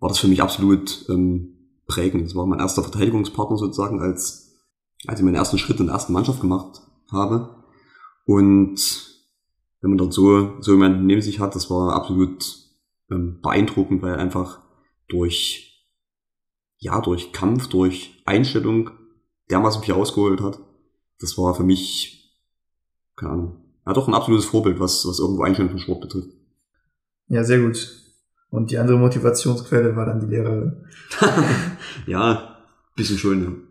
[0.00, 1.54] war das für mich absolut ähm,
[1.86, 2.24] prägend.
[2.26, 4.56] Das war mein erster Verteidigungspartner sozusagen, als,
[5.06, 7.56] als ich meinen ersten Schritt in der ersten Mannschaft gemacht habe.
[8.26, 9.12] Und
[9.80, 12.56] wenn man dort so, so jemanden neben sich hat, das war absolut
[13.10, 14.58] ähm, beeindruckend, weil einfach
[15.08, 15.71] durch
[16.82, 18.90] ja, durch Kampf, durch Einstellung
[19.50, 20.58] dermaßen viel rausgeholt hat.
[21.20, 22.36] Das war für mich,
[23.14, 26.30] keine Ahnung, ja doch ein absolutes Vorbild, was, was irgendwo Einstellung im Sport betrifft.
[27.28, 27.88] Ja, sehr gut.
[28.50, 30.84] Und die andere Motivationsquelle war dann die Lehrerin.
[32.06, 32.58] ja,
[32.96, 33.62] bisschen schön.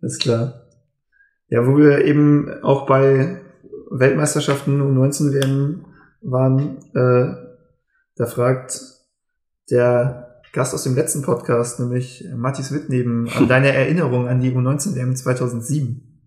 [0.00, 0.66] Ist klar.
[1.48, 3.40] Ja, wo wir eben auch bei
[3.90, 5.84] Weltmeisterschaften um 19 WM
[6.20, 7.36] waren, äh,
[8.16, 8.82] da fragt
[9.70, 14.94] der Gast aus dem letzten Podcast, nämlich Matthias Wittneben, an deine Erinnerung an die U19
[14.94, 16.20] WM 2007.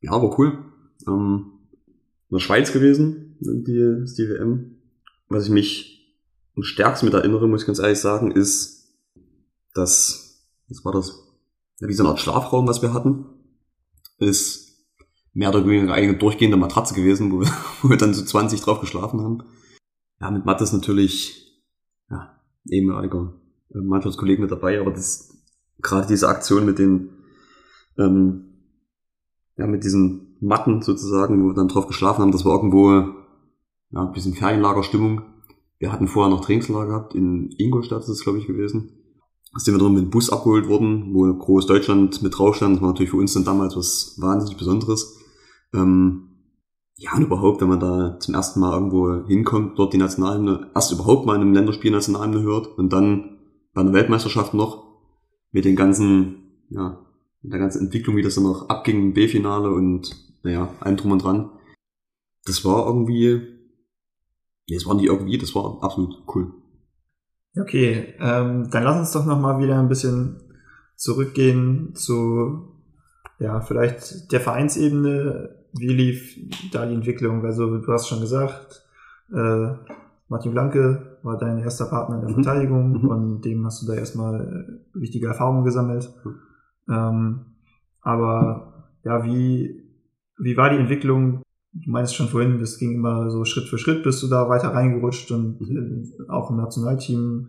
[0.00, 0.58] Ja, war cool.
[1.06, 1.52] Ähm,
[2.30, 4.76] in der Schweiz gewesen, die, die WM.
[5.28, 6.16] Was ich mich
[6.56, 8.94] am stärksten mit erinnere, muss ich ganz ehrlich sagen, ist,
[9.72, 11.12] dass, was war das?
[11.80, 13.26] Ja, wie so eine Art Schlafraum, was wir hatten,
[14.18, 14.64] ist
[15.32, 17.48] mehr oder weniger eine durchgehende Matratze gewesen, wo wir,
[17.82, 19.42] wo wir dann so 20 drauf geschlafen haben.
[20.20, 21.43] Ja, mit Mattes natürlich,
[22.68, 23.34] ehemaliger
[23.74, 25.36] äh, Mannschaftskollegen mit dabei, aber das,
[25.80, 27.10] gerade diese Aktion mit den,
[27.98, 28.44] ähm,
[29.56, 34.06] ja, mit diesen Matten sozusagen, wo wir dann drauf geschlafen haben, das war irgendwo ja,
[34.06, 35.22] ein bisschen Ferienlagerstimmung.
[35.78, 38.90] Wir hatten vorher noch Trainingslager gehabt, in Ingolstadt ist es, glaube ich, gewesen.
[39.52, 42.76] Da sind wir dann mit dem Bus abgeholt worden, wo Groß Deutschland mit drauf stand.
[42.76, 45.16] Das war natürlich für uns dann damals was wahnsinnig Besonderes.
[45.72, 46.33] Ähm,
[46.96, 50.92] ja, und überhaupt, wenn man da zum ersten Mal irgendwo hinkommt, dort die Nationalhymne, erst
[50.92, 53.38] überhaupt mal in einem Länderspiel Nationalhymne hört und dann
[53.72, 54.84] bei einer Weltmeisterschaft noch
[55.50, 57.04] mit den ganzen, ja,
[57.42, 61.12] mit der ganzen Entwicklung, wie das dann noch abging im B-Finale und naja, allem drum
[61.12, 61.50] und dran.
[62.44, 63.40] Das war irgendwie,
[64.68, 66.52] nee, es war nicht irgendwie, das war absolut cool.
[67.56, 70.40] Okay, ähm, dann lass uns doch nochmal wieder ein bisschen
[70.96, 72.68] zurückgehen zu,
[73.38, 75.63] ja, vielleicht der Vereinsebene.
[75.76, 76.38] Wie lief
[76.72, 77.44] da die Entwicklung?
[77.44, 78.84] Also, du hast schon gesagt,
[79.32, 79.68] äh,
[80.28, 82.34] Martin Blanke war dein erster Partner in der Mhm.
[82.42, 83.08] Verteidigung Mhm.
[83.08, 86.12] und dem hast du da erstmal wichtige Erfahrungen gesammelt.
[86.88, 87.40] Ähm,
[88.00, 89.82] aber ja, wie,
[90.38, 91.42] wie war die Entwicklung?
[91.72, 94.68] Du meinst schon vorhin, das ging immer so Schritt für Schritt, bist du da weiter
[94.68, 97.48] reingerutscht und äh, auch im Nationalteam.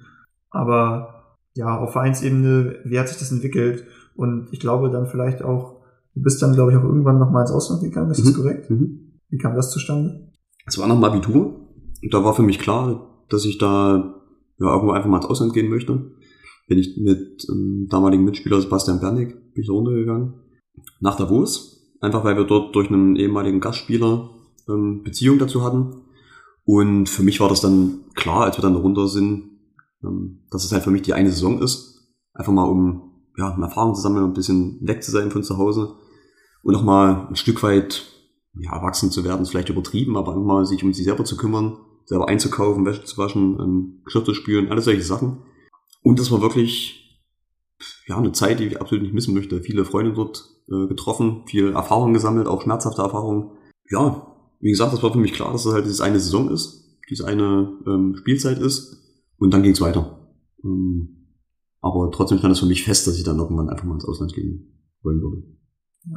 [0.50, 3.86] Aber ja, auf Vereinsebene, wie hat sich das entwickelt?
[4.16, 5.75] Und ich glaube dann vielleicht auch,
[6.16, 8.36] du bist dann, glaube ich, auch irgendwann nochmal ins Ausland gegangen, ist das Mhm.
[8.36, 8.70] korrekt?
[8.70, 9.20] Mhm.
[9.30, 10.32] Wie kam das zustande?
[10.66, 11.68] Es war nach dem Abitur.
[12.12, 14.16] Da war für mich klar, dass ich da
[14.60, 16.12] ja, irgendwo einfach mal ins Ausland gehen möchte.
[16.68, 20.34] Bin ich mit ähm, damaligen Mitspieler Sebastian Bernig bin ich da runtergegangen.
[21.00, 21.94] Nach Davos.
[22.02, 24.30] Einfach weil wir dort durch einen ehemaligen Gastspieler
[24.70, 26.02] ähm, Beziehung dazu hatten.
[26.66, 29.60] Und für mich war das dann klar, als wir dann da runter sind,
[30.04, 32.12] ähm, dass es halt für mich die eine Saison ist.
[32.34, 35.58] Einfach mal um ja, eine Erfahrung zu sammeln, ein bisschen weg zu sein von zu
[35.58, 35.94] Hause.
[36.66, 38.08] Und nochmal ein Stück weit
[38.58, 41.38] ja, erwachsen zu werden, ist vielleicht übertrieben, aber einfach mal sich um sich selber zu
[41.38, 45.44] kümmern, selber einzukaufen, Wäsche zu waschen, ähm, Geschirr zu spülen, alles solche Sachen.
[46.02, 47.22] Und das war wirklich
[48.08, 49.62] ja eine Zeit, die ich absolut nicht missen möchte.
[49.62, 53.52] Viele Freunde dort äh, getroffen, viel Erfahrung gesammelt, auch schmerzhafte Erfahrungen.
[53.92, 56.98] Ja, wie gesagt, das war für mich klar, dass es halt diese eine Saison ist,
[57.12, 58.98] diese eine ähm, Spielzeit ist.
[59.38, 60.36] Und dann ging es weiter.
[60.64, 61.28] Ähm,
[61.80, 64.34] aber trotzdem stand es für mich fest, dass ich dann irgendwann einfach mal ins Ausland
[64.34, 65.55] gehen wollen würde.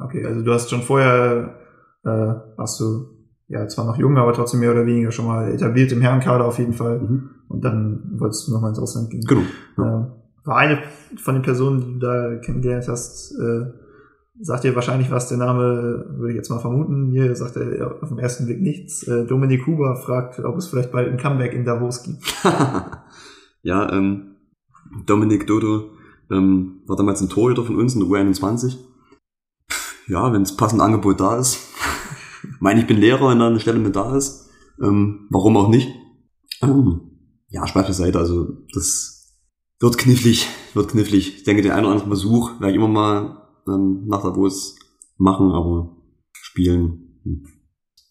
[0.05, 1.57] Okay, also du hast schon vorher,
[2.05, 2.09] äh,
[2.57, 3.07] warst du
[3.49, 6.59] ja zwar noch jung, aber trotzdem mehr oder weniger schon mal etabliert im Herrenkader auf
[6.59, 7.01] jeden Fall.
[7.01, 7.31] Mhm.
[7.49, 9.25] Und dann wolltest du nochmal ins Ausland gehen.
[9.27, 9.43] Genau.
[9.79, 10.07] Äh,
[10.45, 10.83] war eine
[11.17, 13.67] von den Personen, die du da kennengelernt hast, äh,
[14.41, 17.11] sagt dir wahrscheinlich was, der Name, würde ich jetzt mal vermuten.
[17.11, 19.03] Mir sagt er auf den ersten Blick nichts.
[19.07, 22.23] Äh, Dominik Huber fragt, ob es vielleicht bald ein Comeback in Davos gibt.
[23.63, 24.37] ja, ähm,
[25.07, 25.91] Dominik Dodo
[26.31, 28.77] ähm, war damals ein Torhüter von uns in der U21.
[30.09, 31.59] Ja, wenn es passend Angebot da ist.
[32.43, 34.49] ich meine, ich bin Lehrer, wenn da eine Stelle mit da ist.
[34.83, 35.89] Ähm, warum auch nicht?
[36.63, 37.01] Ähm,
[37.49, 38.19] ja, Spaß beiseite.
[38.19, 39.37] Also das
[39.81, 41.39] wird knifflig, wird knifflig.
[41.39, 44.77] Ich denke, den einen oder anderen Besuch werde ich immer mal ähm, nach Davos
[45.19, 45.97] machen, aber
[46.33, 47.21] spielen.
[47.25, 47.47] Hm.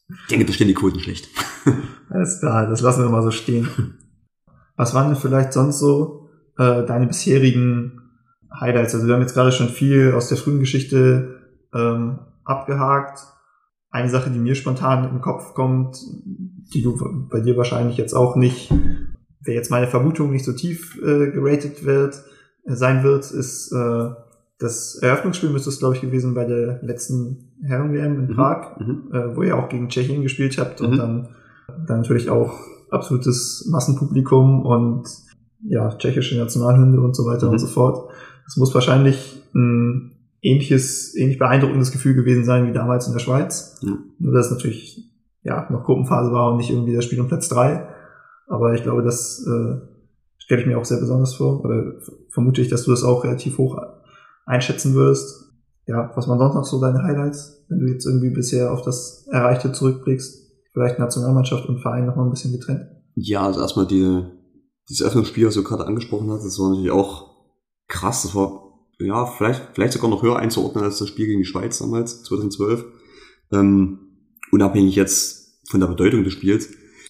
[0.10, 1.30] Ich denke, da stehen die Quoten schlecht.
[2.10, 3.68] Alles klar, das lassen wir mal so stehen.
[4.76, 8.00] Was waren denn vielleicht sonst so äh, deine bisherigen
[8.60, 8.94] Highlights?
[8.94, 11.37] Also wir haben jetzt gerade schon viel aus der frühen Geschichte
[11.78, 13.20] ähm, abgehakt.
[13.90, 15.98] Eine Sache, die mir spontan im Kopf kommt,
[16.74, 18.72] die du bei dir wahrscheinlich jetzt auch nicht,
[19.42, 22.22] wäre jetzt meine Vermutung, nicht so tief äh, geratet wird,
[22.66, 24.10] äh, sein wird, ist äh,
[24.60, 28.36] das Eröffnungsspiel müsste es, glaube ich, gewesen bei der letzten Herren-WM in Mhm.
[28.36, 29.04] Prag Mhm.
[29.14, 30.98] äh, wo ihr auch gegen Tschechien gespielt habt und Mhm.
[30.98, 31.28] dann,
[31.88, 32.60] dann natürlich auch
[32.90, 35.04] absolutes Massenpublikum und
[35.64, 37.54] ja, tschechische Nationalhymne und so weiter Mhm.
[37.54, 38.10] und so fort.
[38.46, 40.12] Das muss wahrscheinlich ein
[40.48, 43.80] ähnliches, ähnlich beeindruckendes Gefühl gewesen sein wie damals in der Schweiz.
[43.82, 44.14] Mhm.
[44.20, 45.12] Nur dass es natürlich
[45.44, 47.88] ja noch Gruppenphase war und nicht irgendwie das Spiel um Platz drei.
[48.48, 49.82] Aber ich glaube, das äh,
[50.38, 51.64] stelle ich mir auch sehr besonders vor.
[51.64, 51.96] Oder
[52.30, 53.78] vermute ich, dass du das auch relativ hoch
[54.46, 55.52] einschätzen würdest.
[55.86, 59.28] Ja, was waren sonst noch so deine Highlights, wenn du jetzt irgendwie bisher auf das
[59.32, 60.48] Erreichte zurückblickst?
[60.74, 62.88] Vielleicht Nationalmannschaft und Verein noch mal ein bisschen getrennt.
[63.16, 64.24] Ja, also erstmal die,
[64.90, 67.36] dieses Öffnungsspiel, was du gerade angesprochen hast, das war natürlich auch
[67.88, 68.24] krass.
[68.24, 68.67] Das war
[69.00, 72.86] ja, vielleicht, vielleicht sogar noch höher einzuordnen als das Spiel gegen die Schweiz damals, 2012.
[73.52, 74.00] Ähm,
[74.52, 76.70] unabhängig jetzt von der Bedeutung des Spiels,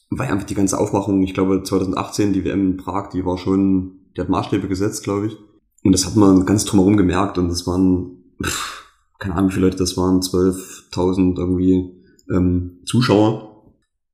[0.10, 4.12] weil einfach die ganze Aufmachung, ich glaube 2018, die WM in Prag, die war schon,
[4.16, 5.38] die hat Maßstäbe gesetzt, glaube ich.
[5.84, 8.86] Und das hat man ganz drumherum gemerkt und das waren, pff,
[9.20, 13.74] keine Ahnung wie viele Leute das waren, 12.000 irgendwie ähm, Zuschauer.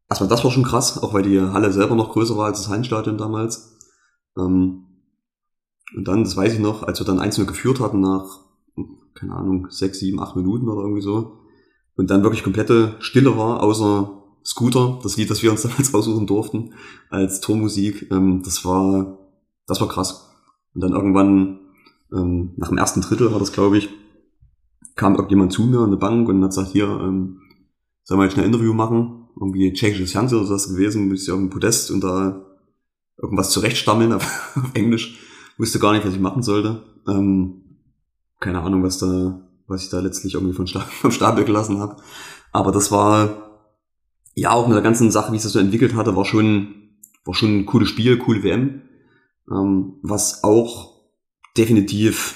[0.10, 2.70] Erstmal das war schon krass, auch weil die Halle selber noch größer war als das
[2.70, 3.78] Heimstadion damals.
[4.38, 4.84] Ähm,
[5.96, 8.40] und dann, das weiß ich noch, als wir dann einzelne geführt hatten nach,
[9.14, 11.40] keine Ahnung, sechs, sieben, acht Minuten oder irgendwie so,
[11.96, 16.28] und dann wirklich komplette Stille war, außer Scooter, das Lied, das wir uns damals aussuchen
[16.28, 16.74] durften,
[17.10, 19.20] als Tormusik, ähm, das war,
[19.68, 20.30] das war krass.
[20.74, 21.60] Und dann irgendwann,
[22.12, 23.90] ähm, nach dem ersten Drittel war das, glaube ich,
[24.96, 27.42] kam irgendjemand zu mir an der Bank und hat gesagt, hier, ähm,
[28.04, 29.28] soll mal schnell ein Interview machen?
[29.40, 32.46] Irgendwie tschechisches Fernsehen oder sowas gewesen, muss ich auf dem Podest und da
[33.18, 34.24] irgendwas zurechtstammeln auf,
[34.56, 35.20] auf Englisch.
[35.58, 36.84] Wusste gar nicht, was ich machen sollte.
[37.08, 37.62] Ähm,
[38.40, 41.98] keine Ahnung, was da, was ich da letztlich irgendwie von Stapel, vom Stapel gelassen habe.
[42.52, 43.70] Aber das war,
[44.36, 46.76] ja, auch mit der ganzen Sache, wie es das so entwickelt hatte, war schon,
[47.26, 48.82] war schon ein cooles Spiel, coole WM.
[49.52, 50.94] Ähm, was auch
[51.58, 52.36] definitiv,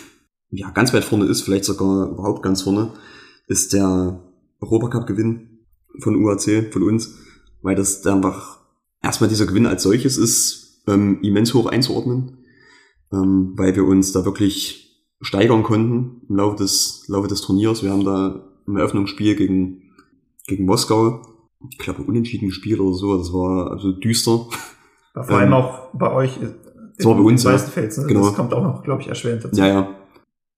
[0.49, 2.93] ja, ganz weit vorne ist, vielleicht sogar überhaupt ganz vorne,
[3.47, 4.23] ist der
[4.60, 5.65] Europacup-Gewinn
[5.99, 7.15] von UAC, von uns,
[7.62, 8.60] weil das einfach
[9.01, 12.37] erstmal dieser Gewinn als solches ist, ähm, immens hoch einzuordnen,
[13.12, 17.84] ähm, weil wir uns da wirklich steigern konnten im Laufe des, Laufe des Turniers.
[17.84, 19.93] Wir haben da im Eröffnungsspiel gegen,
[20.46, 21.22] gegen Moskau,
[21.72, 24.48] ich glaube, unentschieden gespielt oder so, das war also düster.
[25.13, 26.39] War vor allem auch bei euch
[26.98, 27.52] das war bei uns, ja.
[27.52, 28.06] Ne?
[28.08, 28.26] Genau.
[28.26, 29.60] Das kommt auch noch, glaube ich, erschwerend dazu.
[29.60, 29.96] Ja, ja.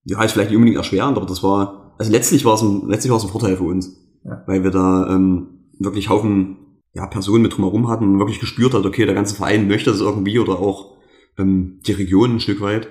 [0.05, 3.11] Ja, ist vielleicht nicht unbedingt erschwerend, aber das war, also letztlich war es ein, letztlich
[3.11, 3.97] war es ein Vorteil für uns.
[4.23, 4.43] Ja.
[4.47, 6.57] Weil wir da ähm, wirklich Haufen
[6.93, 9.99] ja, Personen mit drumherum hatten und wirklich gespürt hat, okay, der ganze Verein möchte das
[9.99, 10.97] irgendwie oder auch
[11.39, 12.89] ähm, die Region ein Stück weit.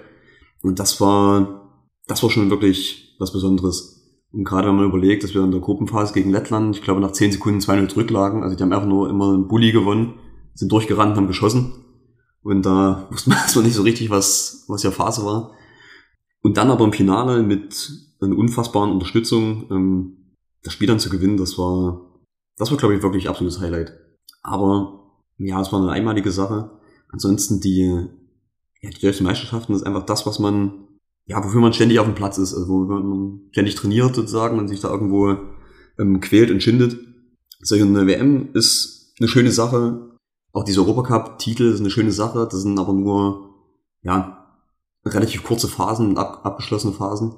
[0.62, 3.98] Und das war, das war schon wirklich was Besonderes.
[4.32, 7.12] Und gerade wenn man überlegt, dass wir in der Gruppenphase gegen Lettland, ich glaube, nach
[7.12, 10.14] 10 Sekunden 2-0 zurücklagen, also die haben einfach nur immer einen Bulli gewonnen,
[10.54, 11.72] sind durchgerannt, haben geschossen.
[12.42, 15.52] Und da wusste man erstmal nicht so richtig, was, was ja Phase war.
[16.42, 20.14] Und dann aber im Finale mit einer unfassbaren Unterstützung ähm,
[20.62, 22.20] das Spiel dann zu gewinnen, das war,
[22.56, 23.92] das war, glaube ich, wirklich absolutes Highlight.
[24.42, 26.78] Aber ja, es war eine einmalige Sache.
[27.10, 28.08] Ansonsten die,
[28.80, 30.86] ja, die deutschen Meisterschaften ist einfach das, was man,
[31.26, 34.68] ja, wofür man ständig auf dem Platz ist, also wo man ständig trainiert sozusagen und
[34.68, 35.36] sich da irgendwo
[35.98, 36.98] ähm, quält und schindet.
[37.60, 40.16] Solche eine WM ist eine schöne Sache.
[40.52, 42.46] Auch diese Europacup-Titel ist eine schöne Sache.
[42.50, 43.54] Das sind aber nur,
[44.02, 44.46] ja,
[45.04, 47.34] relativ kurze Phasen, ab, abgeschlossene Phasen.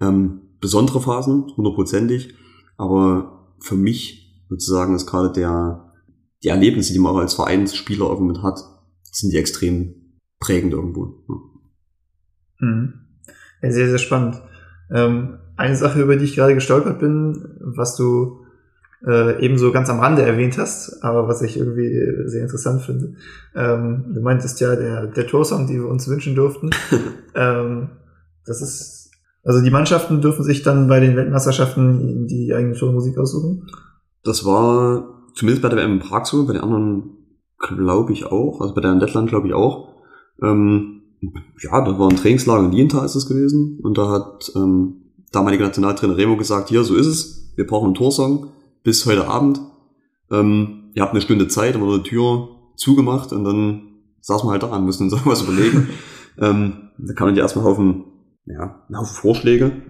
[0.00, 2.34] Ähm, besondere Phasen, hundertprozentig.
[2.78, 5.92] Aber für mich sozusagen ist gerade der,
[6.42, 8.60] die Erlebnisse, die man auch als Vereinsspieler irgendwie mit hat,
[9.02, 9.97] sind die extrem
[10.40, 11.14] prägend irgendwo.
[12.60, 12.94] Mhm.
[13.62, 14.40] Ja, sehr, sehr spannend.
[14.90, 18.44] Ähm, eine Sache, über die ich gerade gestolpert bin, was du
[19.06, 23.14] äh, ebenso ganz am Rande erwähnt hast, aber was ich irgendwie sehr interessant finde.
[23.54, 26.70] Ähm, du meintest ja, der, der Torsong, die wir uns wünschen durften,
[27.34, 27.90] ähm,
[28.44, 29.10] das ist,
[29.44, 33.68] also die Mannschaften dürfen sich dann bei den Weltmeisterschaften die eigene Tormusik aussuchen?
[34.24, 37.10] Das war zumindest bei der WM in Prag so, bei den anderen
[37.58, 39.97] glaube ich auch, also bei der in Lettland glaube ich auch.
[40.42, 41.02] Ähm,
[41.62, 45.64] ja, das war ein Trainingslager in Lienthal ist es gewesen und da hat ähm, damaliger
[45.64, 48.52] Nationaltrainer Remo gesagt, hier, so ist es, wir brauchen einen Torsong
[48.84, 49.60] bis heute Abend.
[50.30, 53.82] Ähm, ihr habt eine Stunde Zeit, dann wurde die Tür zugemacht und dann
[54.20, 55.88] saßen wir halt da und mussten uns irgendwas überlegen.
[56.38, 58.04] ähm, da kamen ja erstmal Haufen,
[58.46, 59.82] ja, einen Haufen Vorschläge.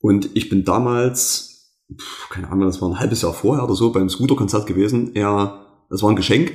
[0.00, 3.92] Und ich bin damals, pf, keine Ahnung, das war ein halbes Jahr vorher oder so,
[3.92, 5.14] beim Scooter-Konzert gewesen.
[5.14, 6.52] Er, das war ein Geschenk.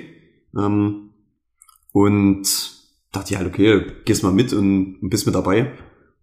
[0.57, 1.11] Ähm,
[1.91, 2.74] und
[3.15, 5.71] dachte ich halt, okay, gehst mal mit und bist mit dabei.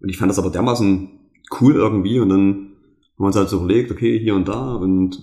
[0.00, 1.08] Und ich fand das aber dermaßen
[1.60, 2.18] cool irgendwie.
[2.18, 4.74] Und dann haben wir uns halt so überlegt, okay, hier und da.
[4.74, 5.22] Und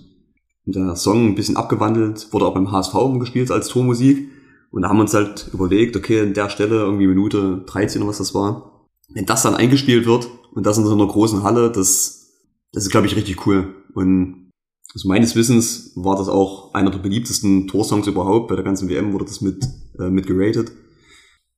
[0.66, 4.28] der Song ein bisschen abgewandelt, wurde auch beim HSV umgespielt als Tormusik.
[4.70, 8.10] Und da haben wir uns halt überlegt, okay, an der Stelle irgendwie Minute 13 oder
[8.10, 8.86] was das war.
[9.12, 12.36] Wenn das dann eingespielt wird und das in so einer großen Halle, das,
[12.72, 13.74] das ist, glaube ich, richtig cool.
[13.94, 14.50] Und
[14.94, 18.48] also meines Wissens war das auch einer der beliebtesten Torsongs überhaupt.
[18.48, 19.64] Bei der ganzen WM wurde das mit,
[19.98, 20.72] äh, mit geratet.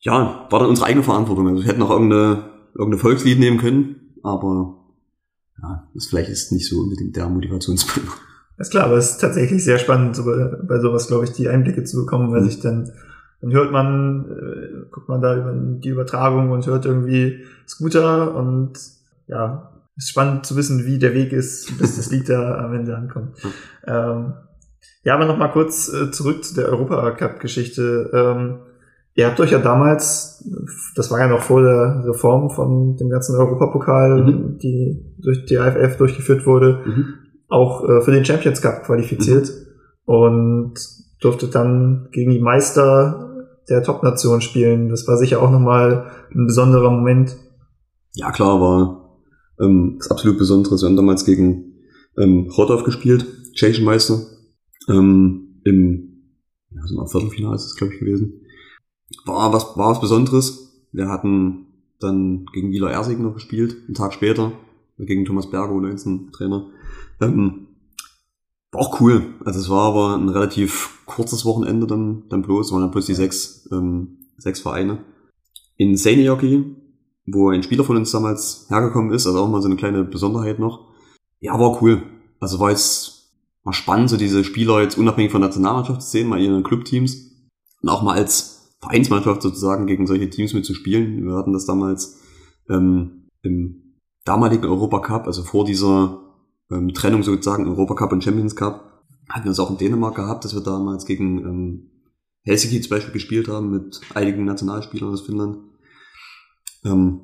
[0.02, 1.48] Ja, war dann unsere eigene Verantwortung.
[1.48, 4.76] Also wir hätten auch irgendeine, irgendeine Volkslied nehmen können, aber
[5.62, 8.10] ja, das vielleicht ist nicht so unbedingt der Motivationsbringer.
[8.58, 11.48] Ist klar, aber es ist tatsächlich sehr spannend, so bei, bei sowas, glaube ich, die
[11.48, 12.46] Einblicke zu bekommen, weil Mhm.
[12.46, 12.90] sich dann,
[13.40, 18.72] dann hört man, äh, guckt man da über die Übertragung und hört irgendwie Scooter und
[19.26, 22.96] ja, ist spannend zu wissen, wie der Weg ist, bis das Lied da am Ende
[22.96, 23.36] ankommt.
[23.86, 24.34] Ähm,
[25.04, 28.10] ja, aber noch mal kurz äh, zurück zu der Europacup-Geschichte.
[28.12, 28.58] Ähm,
[29.14, 30.42] Ihr habt euch ja damals,
[30.96, 34.58] das war ja noch vor der Reform von dem ganzen Europapokal, mhm.
[34.58, 37.14] die durch die AFF durchgeführt wurde, mhm.
[37.48, 40.14] auch äh, für den Champions Cup qualifiziert mhm.
[40.14, 40.74] und
[41.20, 44.88] durfte dann gegen die Meister der Top-Nation spielen.
[44.88, 47.36] Das war sicher auch nochmal ein besonderer Moment.
[48.14, 49.20] Ja, klar, war
[49.60, 50.82] ähm, das absolut Besonderes.
[50.82, 51.74] Wir haben damals gegen
[52.18, 54.20] ähm, Rotov gespielt, Tschechischen Meister,
[54.88, 56.08] ähm, im
[56.70, 58.41] ja, so Viertelfinale ist es, glaube ich, gewesen.
[59.24, 60.86] War was, war was Besonderes.
[60.92, 61.66] Wir hatten
[62.00, 64.52] dann gegen Wieler Ersig noch gespielt, einen Tag später,
[64.98, 66.66] gegen Thomas Bergo, 19 Trainer.
[67.20, 67.68] Ähm,
[68.72, 69.34] war auch cool.
[69.44, 73.14] Also es war aber ein relativ kurzes Wochenende dann, dann bloß, waren dann bloß die
[73.14, 75.04] sechs, ähm, sechs Vereine.
[75.76, 76.76] In Seinäjoki,
[77.26, 80.58] wo ein Spieler von uns damals hergekommen ist, also auch mal so eine kleine Besonderheit
[80.58, 80.88] noch.
[81.40, 82.02] Ja, war cool.
[82.40, 83.30] Also war jetzt
[83.64, 86.62] mal spannend, so diese Spieler jetzt unabhängig von der Nationalmannschaft zu sehen, mal in ihren
[86.62, 87.30] Clubteams
[87.82, 88.51] und auch mal als
[88.82, 91.24] Vereinsmannschaft sozusagen gegen solche Teams mitzuspielen.
[91.24, 92.20] Wir hatten das damals
[92.68, 96.20] ähm, im damaligen Europacup, also vor dieser
[96.70, 99.04] ähm, Trennung sozusagen Europacup und Champions Cup.
[99.28, 101.90] Hatten wir es auch in Dänemark gehabt, dass wir damals gegen ähm,
[102.44, 105.58] Helsinki zum Beispiel gespielt haben mit einigen Nationalspielern aus Finnland.
[106.84, 107.20] Ähm,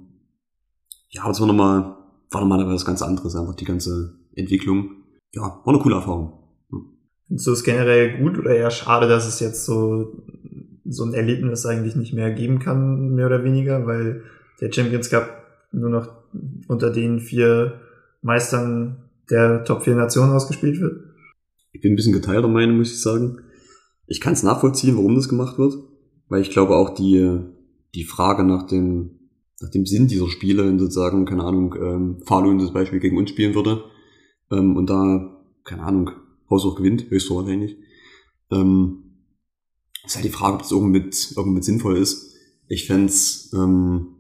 [1.10, 1.96] ja, aber es war nochmal,
[2.30, 4.90] war nochmal was ganz anderes, einfach die ganze Entwicklung.
[5.32, 6.34] Ja, war eine coole Erfahrung.
[7.26, 10.24] Findest du es generell gut oder eher schade, dass es jetzt so,
[10.88, 14.22] so ein Erlebnis eigentlich nicht mehr geben kann, mehr oder weniger, weil
[14.60, 15.28] der Champions Cup
[15.72, 16.08] nur noch
[16.66, 17.80] unter den vier
[18.22, 21.02] Meistern der Top 4 Nationen ausgespielt wird?
[21.72, 23.40] Ich bin ein bisschen geteilter Meinung, muss ich sagen.
[24.06, 25.74] Ich kann es nachvollziehen, warum das gemacht wird,
[26.28, 27.40] weil ich glaube auch die,
[27.94, 29.18] die Frage nach dem,
[29.60, 33.30] nach dem Sinn dieser Spiele, wenn sozusagen, keine Ahnung, ähm, Falun zum Beispiel gegen uns
[33.30, 33.84] spielen würde
[34.50, 36.10] ähm, und da, keine Ahnung,
[36.48, 37.76] Haushoch gewinnt, höchstwahrscheinlich,
[38.50, 39.07] ähm,
[40.04, 42.34] ist halt die Frage, ob das irgendwie mit, sinnvoll ist.
[42.68, 43.12] Ich fände
[43.54, 44.18] ähm,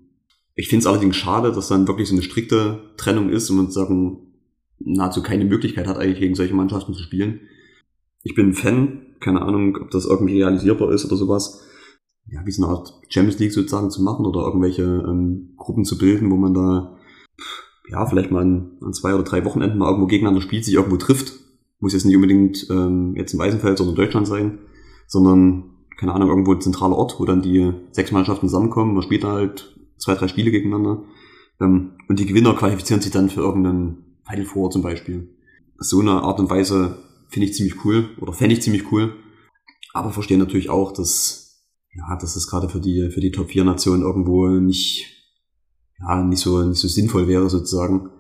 [0.58, 4.28] ich finde allerdings schade, dass dann wirklich so eine strikte Trennung ist und man sagen,
[4.80, 7.42] nahezu keine Möglichkeit hat, eigentlich gegen solche Mannschaften zu spielen.
[8.24, 11.62] Ich bin Fan, keine Ahnung, ob das irgendwie realisierbar ist oder sowas.
[12.26, 15.96] Ja, wie so eine Art Champions League sozusagen zu machen oder irgendwelche ähm, Gruppen zu
[15.96, 16.98] bilden, wo man da
[17.88, 20.96] ja vielleicht mal an, an, zwei oder drei Wochenenden mal irgendwo gegeneinander spielt, sich irgendwo
[20.96, 21.34] trifft.
[21.78, 24.58] Muss jetzt nicht unbedingt ähm, jetzt im Weißenfeld oder in Deutschland sein,
[25.08, 29.24] sondern keine Ahnung, irgendwo ein zentraler Ort, wo dann die sechs Mannschaften zusammenkommen, man spielt
[29.24, 31.02] halt zwei, drei Spiele gegeneinander.
[31.60, 35.36] Ähm, und die Gewinner qualifizieren sich dann für irgendeinen Final Four zum Beispiel.
[35.76, 39.16] So eine Art und Weise finde ich ziemlich cool oder fände ich ziemlich cool.
[39.92, 43.64] Aber verstehe natürlich auch, dass, ja, dass es gerade für die, für die Top 4
[43.64, 45.04] Nationen irgendwo nicht,
[45.98, 48.10] ja, nicht so, nicht so sinnvoll wäre sozusagen.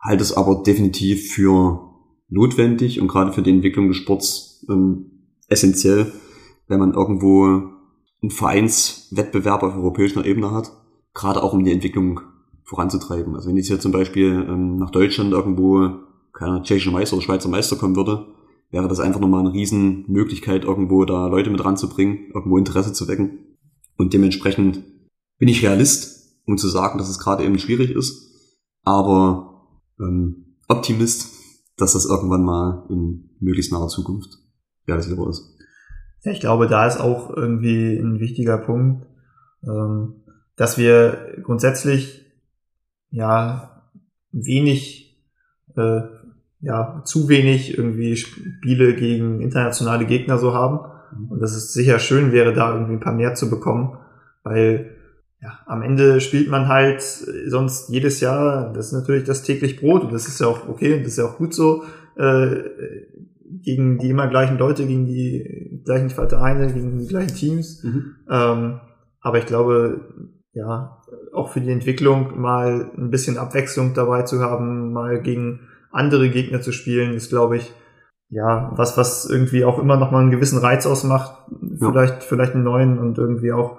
[0.00, 1.90] Halte es aber definitiv für
[2.30, 5.10] notwendig und gerade für die Entwicklung des Sports ähm,
[5.48, 6.12] essentiell,
[6.68, 7.44] wenn man irgendwo
[8.22, 10.72] einen Vereinswettbewerb auf europäischer Ebene hat,
[11.14, 12.20] gerade auch um die Entwicklung
[12.64, 13.34] voranzutreiben.
[13.34, 15.90] Also wenn jetzt hier zum Beispiel ähm, nach Deutschland irgendwo
[16.32, 18.26] keiner tschechischer Meister oder Schweizer Meister kommen würde,
[18.70, 23.08] wäre das einfach nochmal eine riesen Möglichkeit, irgendwo da Leute mit ranzubringen, irgendwo Interesse zu
[23.08, 23.56] wecken.
[23.96, 24.84] Und dementsprechend
[25.38, 28.28] bin ich Realist, um zu sagen, dass es gerade eben schwierig ist,
[28.84, 29.68] aber
[30.00, 31.30] ähm, Optimist,
[31.76, 34.38] dass das irgendwann mal in möglichst naher Zukunft
[34.86, 35.57] realisierbar ist.
[36.24, 39.06] Ich glaube, da ist auch irgendwie ein wichtiger Punkt,
[39.62, 40.14] ähm,
[40.56, 42.26] dass wir grundsätzlich
[43.10, 43.82] ja
[44.32, 45.22] wenig,
[45.76, 46.00] äh,
[46.60, 50.80] ja zu wenig irgendwie Spiele gegen internationale Gegner so haben.
[51.12, 51.30] Mhm.
[51.30, 53.98] und dass es sicher schön wäre, da irgendwie ein paar mehr zu bekommen,
[54.42, 54.94] weil
[55.40, 60.02] ja, am Ende spielt man halt sonst jedes Jahr, das ist natürlich das täglich Brot
[60.02, 61.84] und das ist ja auch okay, das ist ja auch gut so,
[62.16, 62.56] äh,
[63.62, 67.82] gegen die immer gleichen Leute, gegen die gleichen Vereine, gegen die gleichen Teams.
[67.82, 68.14] Mhm.
[68.30, 68.80] Ähm,
[69.20, 70.00] aber ich glaube,
[70.52, 76.30] ja, auch für die Entwicklung mal ein bisschen Abwechslung dabei zu haben, mal gegen andere
[76.30, 77.72] Gegner zu spielen, ist, glaube ich,
[78.30, 81.90] ja, was, was irgendwie auch immer noch mal einen gewissen Reiz ausmacht, ja.
[81.90, 83.78] vielleicht, vielleicht einen neuen und irgendwie auch,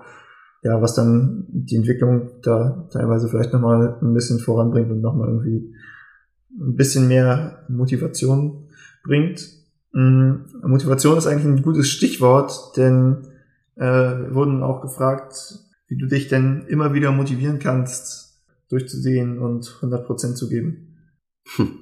[0.63, 5.15] ja, was dann die Entwicklung da teilweise vielleicht noch mal ein bisschen voranbringt und noch
[5.15, 5.73] mal irgendwie
[6.60, 8.69] ein bisschen mehr Motivation
[9.04, 9.58] bringt.
[9.92, 13.27] Mm, Motivation ist eigentlich ein gutes Stichwort, denn
[13.75, 20.35] äh, wurden auch gefragt, wie du dich denn immer wieder motivieren kannst, durchzusehen und 100%
[20.35, 20.98] zu geben.
[21.56, 21.79] Hm.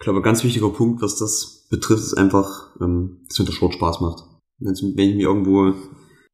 [0.00, 3.52] Ich glaube, ein ganz wichtiger Punkt, was das betrifft, ist einfach, ähm, dass mir der
[3.52, 4.24] Sport Spaß macht.
[4.58, 5.74] Wenn ich mich irgendwo,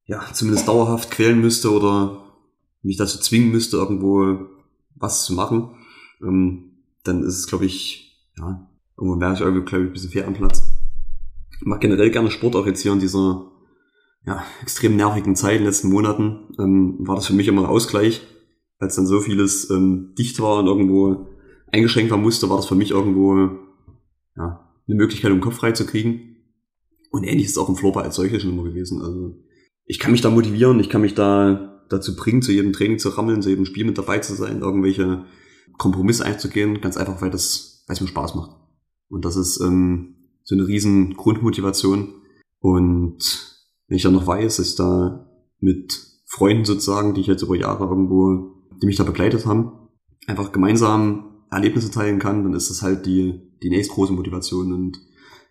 [0.06, 2.24] ja, zumindest dauerhaft quälen müsste oder
[2.82, 4.46] mich dazu zwingen müsste, irgendwo
[4.94, 5.74] was zu machen,
[6.22, 6.70] ähm,
[7.04, 10.26] dann ist es, glaube ich, ja, irgendwo wäre ich irgendwie, glaube ich, ein bisschen fair
[10.26, 10.62] am Platz.
[11.60, 13.50] Mache generell gerne Sport, auch jetzt hier in dieser
[14.26, 17.68] ja, extrem nervigen Zeit in den letzten Monaten ähm, war das für mich immer ein
[17.68, 18.26] Ausgleich.
[18.78, 21.28] Als dann so vieles ähm, dicht war und irgendwo
[21.72, 23.50] eingeschränkt werden musste, war das für mich irgendwo
[24.36, 26.36] ja, eine Möglichkeit, um den Kopf frei zu kriegen.
[27.10, 29.00] Und ähnlich ist es auch im Floorball als solches schon immer gewesen.
[29.02, 29.36] Also
[29.84, 33.10] ich kann mich da motivieren, ich kann mich da dazu bringen, zu jedem Training zu
[33.10, 35.26] rammeln, zu jedem Spiel mit dabei zu sein, irgendwelche
[35.78, 38.56] Kompromisse einzugehen, ganz einfach, weil das, weil es mir Spaß macht.
[39.08, 40.13] Und das ist ähm,
[40.44, 42.14] so eine riesen Grundmotivation.
[42.60, 43.18] Und
[43.88, 45.28] wenn ich dann noch weiß, dass da
[45.58, 49.72] mit Freunden sozusagen, die ich jetzt über Jahre irgendwo, die mich da begleitet haben,
[50.26, 54.72] einfach gemeinsam Erlebnisse teilen kann, dann ist das halt die, die nächst große Motivation.
[54.72, 54.98] Und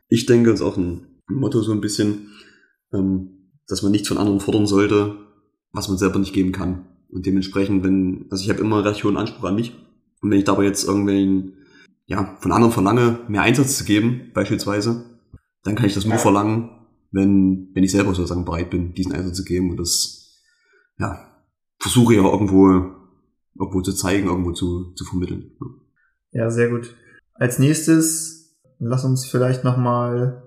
[0.09, 2.29] ich denke, das ist auch ein Motto so ein bisschen,
[2.93, 5.17] ähm, dass man nichts von anderen fordern sollte,
[5.71, 6.87] was man selber nicht geben kann.
[7.09, 9.73] Und dementsprechend, wenn, also ich habe immer recht hohen Anspruch an mich.
[10.21, 11.53] Und wenn ich dabei jetzt irgendwen,
[12.05, 15.05] ja, von anderen verlange, mehr Einsatz zu geben, beispielsweise,
[15.63, 16.69] dann kann ich das nur verlangen,
[17.11, 19.69] wenn, wenn ich selber sozusagen bereit bin, diesen Einsatz zu geben.
[19.71, 20.41] Und das,
[20.97, 21.19] ja,
[21.79, 22.67] versuche ja irgendwo,
[23.57, 25.51] irgendwo zu zeigen, irgendwo zu, zu vermitteln.
[26.31, 26.95] Ja, sehr gut.
[27.33, 30.43] Als nächstes, lass uns vielleicht nochmal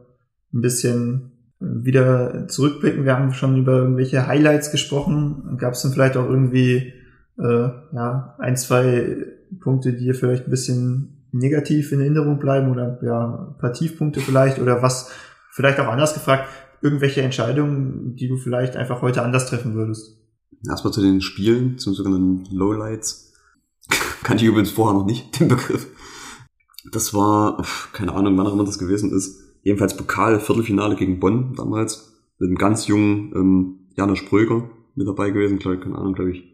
[0.53, 3.05] ein bisschen wieder zurückblicken.
[3.05, 5.57] Wir haben schon über irgendwelche Highlights gesprochen.
[5.59, 6.93] Gab es denn vielleicht auch irgendwie
[7.39, 9.17] äh, ja, ein, zwei
[9.61, 14.21] Punkte, die dir vielleicht ein bisschen negativ in Erinnerung bleiben oder ja, ein paar Tiefpunkte
[14.21, 15.11] vielleicht oder was
[15.53, 16.49] vielleicht auch anders gefragt,
[16.83, 20.19] irgendwelche Entscheidungen, die du vielleicht einfach heute anders treffen würdest?
[20.69, 23.33] Erstmal zu den Spielen, zum sogenannten Lowlights.
[24.23, 25.87] Kannte ich übrigens vorher noch nicht, den Begriff.
[26.93, 32.13] Das war, keine Ahnung, wann auch immer das gewesen ist jedenfalls Pokal-Viertelfinale gegen Bonn damals,
[32.39, 36.31] mit einem ganz jungen ähm, Jana Spröger mit dabei gewesen, glaube ich, keine Ahnung, glaube
[36.31, 36.45] ich,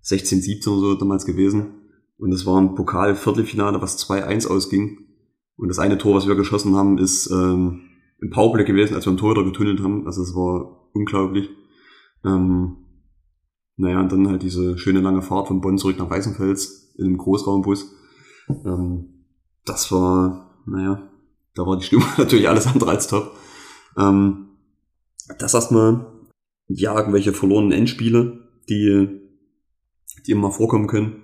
[0.00, 1.66] 16, 17 oder so damals gewesen.
[2.18, 4.98] Und es war ein Pokal-Viertelfinale, was 2-1 ausging.
[5.56, 7.82] Und das eine Tor, was wir geschossen haben, ist ähm,
[8.20, 10.06] im Powerplay gewesen, als wir im Torhüter getunnelt haben.
[10.06, 11.50] Also es war unglaublich.
[12.24, 12.76] Ähm,
[13.76, 17.18] naja, und dann halt diese schöne lange Fahrt von Bonn zurück nach Weißenfels in einem
[17.18, 17.94] Großraumbus.
[18.64, 19.24] Ähm,
[19.64, 21.10] das war, naja,
[21.54, 23.36] da war die Stimmung natürlich alles andere als top.
[23.96, 24.48] Ähm,
[25.38, 26.06] das erstmal,
[26.68, 29.20] ja, irgendwelche verlorenen Endspiele, die,
[30.26, 31.23] die immer vorkommen können.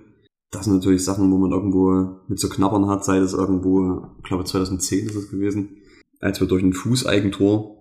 [0.51, 4.23] Das sind natürlich Sachen, wo man irgendwo mit so knabbern hat, sei es irgendwo, ich
[4.23, 5.77] glaube 2010 ist es gewesen,
[6.19, 7.77] als wir durch ein Fußeigentor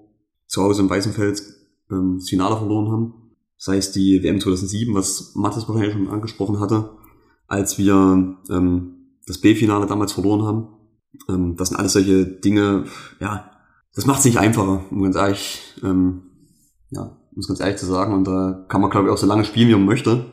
[0.46, 1.42] zu Hause im Weißenfeld
[1.90, 3.14] ähm, das Finale verloren haben.
[3.56, 6.90] Sei es die WM 2007, was Mathis wahrscheinlich schon angesprochen hatte,
[7.46, 8.94] als wir ähm,
[9.26, 10.68] das B-Finale damals verloren haben
[11.28, 12.84] ähm, das sind alles solche Dinge,
[13.20, 13.50] ja,
[13.94, 16.22] das macht es nicht einfacher, um ganz ehrlich, ähm,
[16.90, 18.14] ja, um es ganz ehrlich zu sagen.
[18.14, 20.26] Und da kann man, glaube ich, auch so lange spielen, wie man möchte.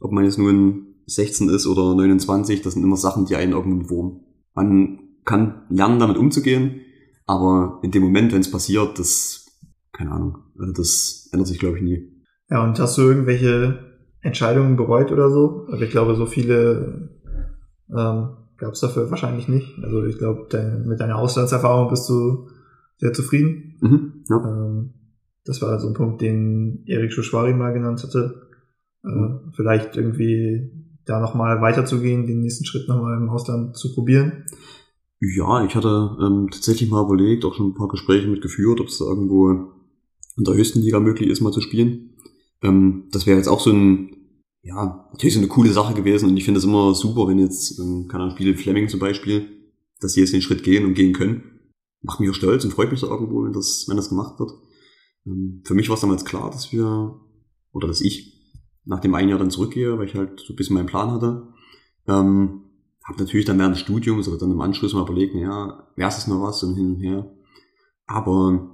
[0.00, 3.90] Ob man jetzt nun 16 ist oder 29, das sind immer Sachen, die einen irgendwo
[3.90, 4.20] wurmen.
[4.54, 6.80] Man kann lernen, damit umzugehen,
[7.26, 9.46] aber in dem Moment, wenn es passiert, das,
[9.92, 12.12] keine Ahnung, also das ändert sich, glaube ich, nie.
[12.50, 15.66] Ja, und hast du irgendwelche Entscheidungen bereut oder so?
[15.70, 17.10] Also ich glaube, so viele
[17.90, 19.78] ähm, gab es dafür wahrscheinlich nicht.
[19.82, 22.48] Also ich glaube, dein, mit deiner Auslandserfahrung bist du
[22.98, 23.76] sehr zufrieden.
[23.80, 24.36] Mhm, ja.
[24.36, 24.94] ähm,
[25.44, 28.48] das war so ein Punkt, den Erik Schuschwari mal genannt hatte.
[29.04, 29.52] Äh, mhm.
[29.54, 34.44] Vielleicht irgendwie da nochmal weiterzugehen, den nächsten Schritt nochmal im Ausland zu probieren.
[35.20, 38.98] Ja, ich hatte ähm, tatsächlich mal überlegt, auch schon ein paar Gespräche mitgeführt, ob es
[38.98, 42.16] da irgendwo in der höchsten Liga möglich ist, mal zu spielen.
[42.62, 44.16] Ähm, das wäre jetzt auch so ein
[44.62, 47.78] ja, natürlich so eine coole Sache gewesen und ich finde es immer super, wenn jetzt,
[47.80, 49.48] ähm, keine Ahnung, Spiele Fleming zum Beispiel,
[50.00, 51.60] dass die jetzt den Schritt gehen und gehen können.
[52.00, 54.52] Macht mich auch stolz und freut mich da irgendwo, wenn das, wenn das gemacht wird.
[55.26, 57.20] Ähm, für mich war es damals klar, dass wir,
[57.72, 58.40] oder dass ich
[58.84, 61.48] nach dem einen Jahr dann zurückgehe, weil ich halt so ein bisschen meinen Plan hatte.
[62.08, 62.62] Ähm,
[63.04, 66.26] habe natürlich dann während des Studiums oder dann im Anschluss mal überlegt, naja, wäre es
[66.26, 67.30] noch was und hin und her.
[68.06, 68.70] Aber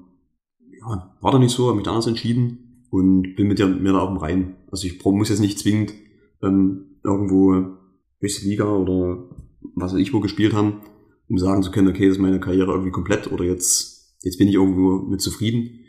[0.80, 4.08] ja, war da nicht so, habe mich anders entschieden und bin mit mir da auf
[4.08, 4.56] dem Rhein.
[4.70, 5.94] Also ich muss jetzt nicht zwingend
[6.42, 7.76] ähm, irgendwo
[8.20, 9.28] höchste Liga oder
[9.74, 10.82] was weiß ich wo gespielt haben,
[11.28, 14.48] um sagen zu können, okay, das ist meine Karriere irgendwie komplett oder jetzt, jetzt bin
[14.48, 15.80] ich irgendwo mit zufrieden.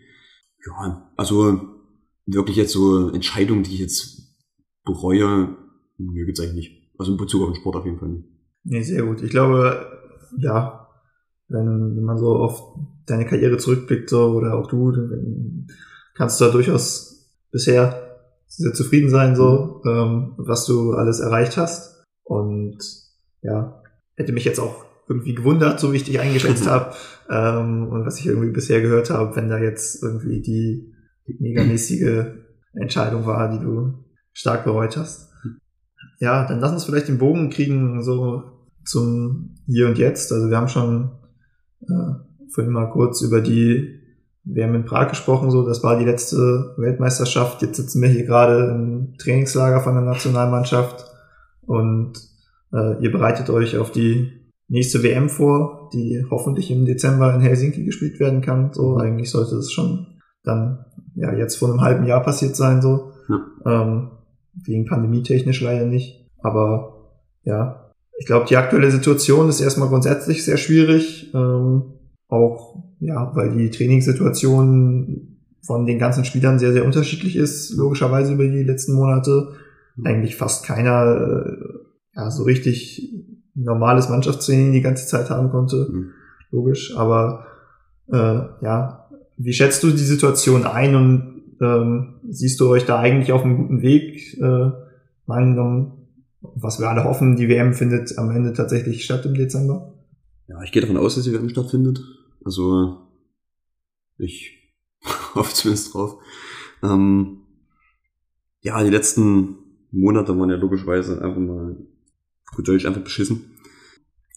[0.66, 1.79] Ja, also
[2.34, 4.36] wirklich jetzt so Entscheidungen, die ich jetzt
[4.86, 5.56] bereue,
[5.98, 6.92] mir gibt's eigentlich nicht.
[6.98, 8.28] Also in Bezug auf den Sport auf jeden Fall nicht.
[8.64, 9.22] Nee, sehr gut.
[9.22, 9.88] Ich glaube,
[10.38, 10.88] ja,
[11.48, 12.76] wenn, wenn man so auf
[13.06, 15.68] deine Karriere zurückblickt, so, oder auch du, dann
[16.14, 18.18] kannst du da durchaus bisher
[18.48, 22.04] sehr zufrieden sein, so, ähm, was du alles erreicht hast.
[22.24, 22.78] Und
[23.42, 23.82] ja,
[24.16, 26.94] hätte mich jetzt auch irgendwie gewundert, so wie ich dich eingeschätzt habe
[27.30, 30.94] ähm, und was ich irgendwie bisher gehört habe, wenn da jetzt irgendwie die
[31.40, 32.26] megamäßige
[32.74, 33.94] Entscheidung war, die du
[34.34, 35.32] stark bereut hast.
[36.20, 38.44] Ja, dann lass uns vielleicht den Bogen kriegen, so
[38.86, 40.32] zum Hier und Jetzt.
[40.32, 41.12] Also wir haben schon
[41.82, 44.00] äh, vorhin mal kurz über die
[44.58, 47.62] haben in Prag gesprochen, so, das war die letzte Weltmeisterschaft.
[47.62, 51.06] Jetzt sitzen wir hier gerade im Trainingslager von der Nationalmannschaft
[51.62, 52.14] und
[52.74, 54.32] äh, ihr bereitet euch auf die
[54.68, 58.72] nächste WM vor, die hoffentlich im Dezember in Helsinki gespielt werden kann.
[58.74, 60.08] So, eigentlich sollte es schon
[60.44, 60.86] dann
[61.20, 63.12] ja jetzt vor einem halben Jahr passiert sein, so.
[63.28, 63.84] Ja.
[63.84, 64.12] Ähm,
[64.54, 66.28] wegen pandemietechnisch leider nicht.
[66.42, 67.12] Aber
[67.44, 71.32] ja, ich glaube, die aktuelle Situation ist erstmal grundsätzlich sehr schwierig.
[71.34, 71.94] Ähm,
[72.28, 78.46] auch ja, weil die Trainingssituation von den ganzen Spielern sehr, sehr unterschiedlich ist, logischerweise über
[78.46, 79.54] die letzten Monate.
[79.96, 80.06] Mhm.
[80.06, 81.58] Eigentlich fast keiner äh,
[82.16, 83.14] ja, so richtig
[83.56, 85.90] normales Mannschaftstraining die ganze Zeit haben konnte.
[85.92, 86.12] Mhm.
[86.52, 86.96] Logisch.
[86.98, 87.46] Aber
[88.12, 89.09] äh, ja,
[89.40, 93.58] wie schätzt du die Situation ein und ähm, siehst du euch da eigentlich auf einem
[93.58, 94.38] guten Weg?
[94.38, 94.72] Äh,
[95.26, 95.92] mal
[96.42, 99.94] was wir alle hoffen, die WM findet am Ende tatsächlich statt im Dezember?
[100.48, 102.02] Ja, ich gehe davon aus, dass die WM stattfindet.
[102.44, 102.98] Also
[104.18, 104.58] ich
[105.36, 106.18] hoffe zumindest drauf.
[106.84, 107.44] Ähm,
[108.62, 109.56] ja, die letzten
[109.92, 111.78] Monate waren ja logischerweise einfach mal
[112.56, 113.58] gut Deutsch einfach beschissen.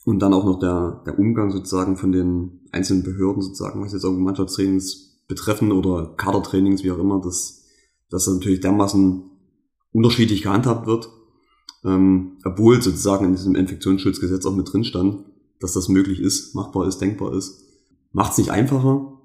[0.05, 4.05] Und dann auch noch der, der Umgang sozusagen von den einzelnen Behörden sozusagen, was jetzt
[4.05, 7.65] auch Mannschaftstrainings betreffen oder Kadertrainings, wie auch immer, dass,
[8.11, 9.23] dass das natürlich dermaßen
[9.93, 11.09] unterschiedlich gehandhabt wird.
[11.85, 15.25] Ähm, obwohl sozusagen in diesem Infektionsschutzgesetz auch mit drin stand,
[15.61, 17.63] dass das möglich ist, machbar ist, denkbar ist.
[18.13, 19.21] Macht es nicht einfacher,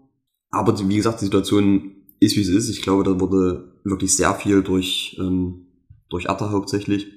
[0.49, 2.69] aber wie gesagt, die Situation ist, wie sie ist.
[2.69, 5.67] Ich glaube, da wurde wirklich sehr viel durch, ähm,
[6.09, 7.07] durch Atta hauptsächlich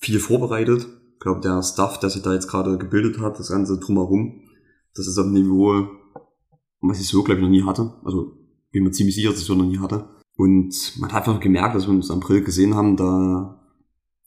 [0.00, 0.86] viel vorbereitet.
[1.20, 4.42] Glaube, der Stuff, der sich da jetzt gerade gebildet hat, das ganze drumherum,
[4.94, 5.86] das ist auf einem Niveau,
[6.80, 7.94] was ich so, glaube ich, noch nie hatte.
[8.04, 8.36] Also
[8.72, 10.08] bin mir ziemlich sicher, dass ich so noch nie hatte.
[10.36, 13.60] Und man hat einfach gemerkt, dass wir uns im April gesehen haben, da,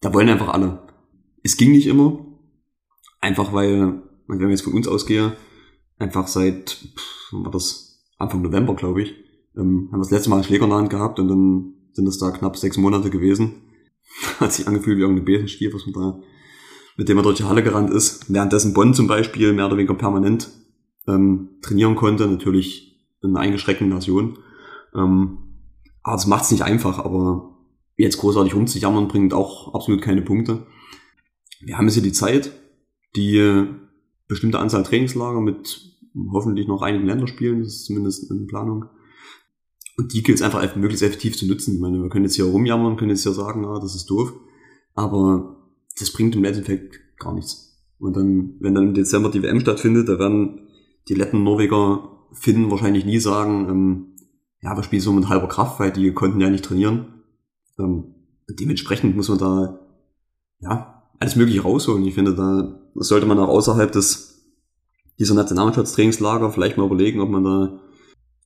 [0.02, 0.84] da wollen einfach alle.
[1.42, 2.26] Es ging nicht immer.
[3.20, 5.36] Einfach weil, wenn ich jetzt von uns ausgehe,
[5.98, 6.78] einfach seit,
[7.32, 9.16] wann war das, Anfang November, glaube ich,
[9.58, 12.08] ähm, haben wir das letzte Mal einen Schläger in der Hand gehabt und dann sind
[12.08, 13.64] es da knapp sechs Monate gewesen.
[14.40, 16.24] Hat sich angefühlt wie irgendein Besenstiel, was man da,
[16.98, 18.32] mit dem er durch die Halle gerannt ist.
[18.32, 20.50] Währenddessen Bonn zum Beispiel mehr oder weniger permanent
[21.08, 24.38] ähm, trainieren konnte, natürlich in einer eingeschränkten Version.
[24.96, 25.38] Ähm,
[26.04, 27.58] aber das macht es nicht einfach, aber
[27.96, 30.66] jetzt großartig rumzujammern bringt auch absolut keine Punkte.
[31.62, 32.52] Wir haben jetzt hier die Zeit,
[33.16, 33.66] die
[34.28, 35.94] bestimmte Anzahl Trainingslager mit
[36.32, 38.86] hoffentlich noch einigen Länderspielen, das ist zumindest in Planung.
[39.98, 41.76] Und die gilt es einfach möglichst effektiv zu nutzen.
[41.76, 44.34] Ich meine, wir können jetzt hier rumjammern, können jetzt hier sagen, ah, das ist doof,
[44.96, 45.63] aber
[46.00, 47.82] das bringt im Endeffekt gar nichts.
[48.00, 50.68] Und dann, wenn dann im Dezember die WM stattfindet, da werden
[51.08, 54.06] die Letten, Norweger, Finnen wahrscheinlich nie sagen, ähm,
[54.62, 57.24] ja, wir spielen so mit halber Kraft, weil die konnten ja nicht trainieren.
[57.78, 58.16] Ähm,
[58.50, 59.80] dementsprechend muss man da,
[60.60, 62.06] ja, alles mögliche rausholen.
[62.06, 64.34] Ich finde, da sollte man auch außerhalb des
[65.20, 67.80] dieser Nationalmannschaftstrainingslager vielleicht mal überlegen, ob man da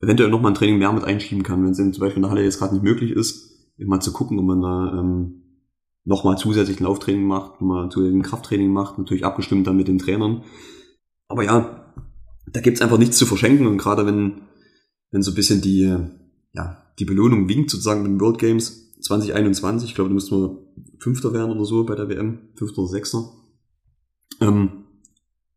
[0.01, 2.43] eventuell nochmal ein Training mehr mit einschieben kann, wenn es zum Beispiel in der Halle
[2.43, 5.43] jetzt gerade nicht möglich ist, mal zu gucken, ob man da ähm,
[6.07, 10.43] nochmal zusätzlich Lauftraining macht, mal zusätzlich Krafttraining macht, natürlich abgestimmt dann mit den Trainern.
[11.27, 11.93] Aber ja,
[12.49, 14.41] da gibt's einfach nichts zu verschenken und gerade wenn,
[15.11, 15.97] wenn so ein bisschen die,
[16.53, 20.57] ja, die Belohnung winkt sozusagen mit den World Games 2021, ich glaube, da müssten wir
[20.99, 23.29] Fünfter werden oder so bei der WM, Fünfter oder Sechster.
[24.39, 24.85] Ähm,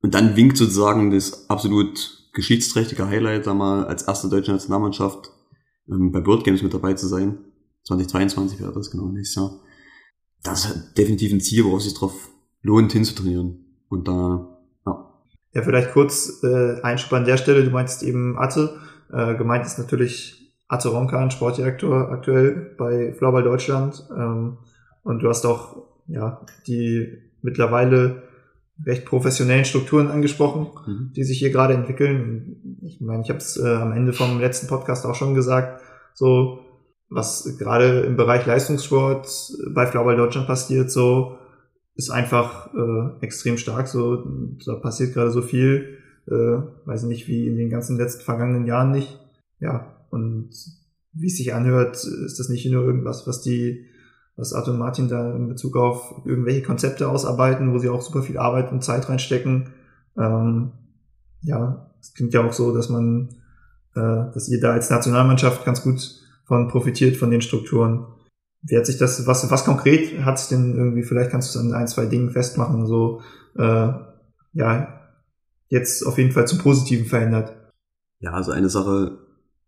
[0.03, 5.31] und dann winkt sozusagen das absolut geschichtsträchtige Highlight, da mal als erste deutsche Nationalmannschaft
[5.89, 7.39] ähm, bei World Games mit dabei zu sein.
[7.85, 9.61] 2022 wäre das genau nächstes Jahr.
[10.43, 12.31] Das ist definitiv ein Ziel, worauf sich drauf
[12.63, 13.65] lohnt, hinzutrainieren.
[13.89, 14.49] Und da,
[14.87, 15.11] ja.
[15.53, 17.65] Ja, vielleicht kurz äh, Einschub an der Stelle.
[17.65, 18.79] Du meintest eben Atte.
[19.13, 24.07] Äh, gemeint ist natürlich Atte Ronkan, Sportdirektor aktuell bei Floorball Deutschland.
[24.17, 24.59] Ähm,
[25.03, 28.23] und du hast auch ja die mittlerweile
[28.87, 31.13] recht professionellen Strukturen angesprochen, mhm.
[31.15, 32.79] die sich hier gerade entwickeln.
[32.83, 35.83] Ich meine, ich habe es äh, am Ende vom letzten Podcast auch schon gesagt,
[36.15, 36.61] so
[37.11, 39.29] was gerade im Bereich Leistungssport
[39.75, 41.37] bei Floorball Deutschland passiert, so
[41.97, 43.89] ist einfach äh, extrem stark.
[43.89, 44.25] So
[44.65, 48.93] da passiert gerade so viel, äh, weiß nicht wie in den ganzen letzten vergangenen Jahren
[48.93, 49.19] nicht.
[49.59, 50.51] Ja und
[51.13, 53.87] wie es sich anhört, ist das nicht nur irgendwas, was die
[54.37, 58.23] was Arthur und Martin da in Bezug auf irgendwelche Konzepte ausarbeiten, wo sie auch super
[58.23, 59.71] viel Arbeit und Zeit reinstecken.
[60.17, 60.73] Ähm,
[61.43, 63.29] ja, es klingt ja auch so, dass man,
[63.95, 66.20] äh, dass ihr da als Nationalmannschaft ganz gut
[66.51, 68.09] von profitiert von den Strukturen.
[68.63, 71.65] Wie hat sich das, was, was konkret hat sich denn irgendwie, vielleicht kannst du es
[71.65, 73.23] an ein, zwei Dingen festmachen, so,
[73.57, 73.93] äh,
[74.55, 75.01] ja,
[75.69, 77.53] jetzt auf jeden Fall zum Positiven verändert?
[78.19, 79.19] Ja, also eine Sache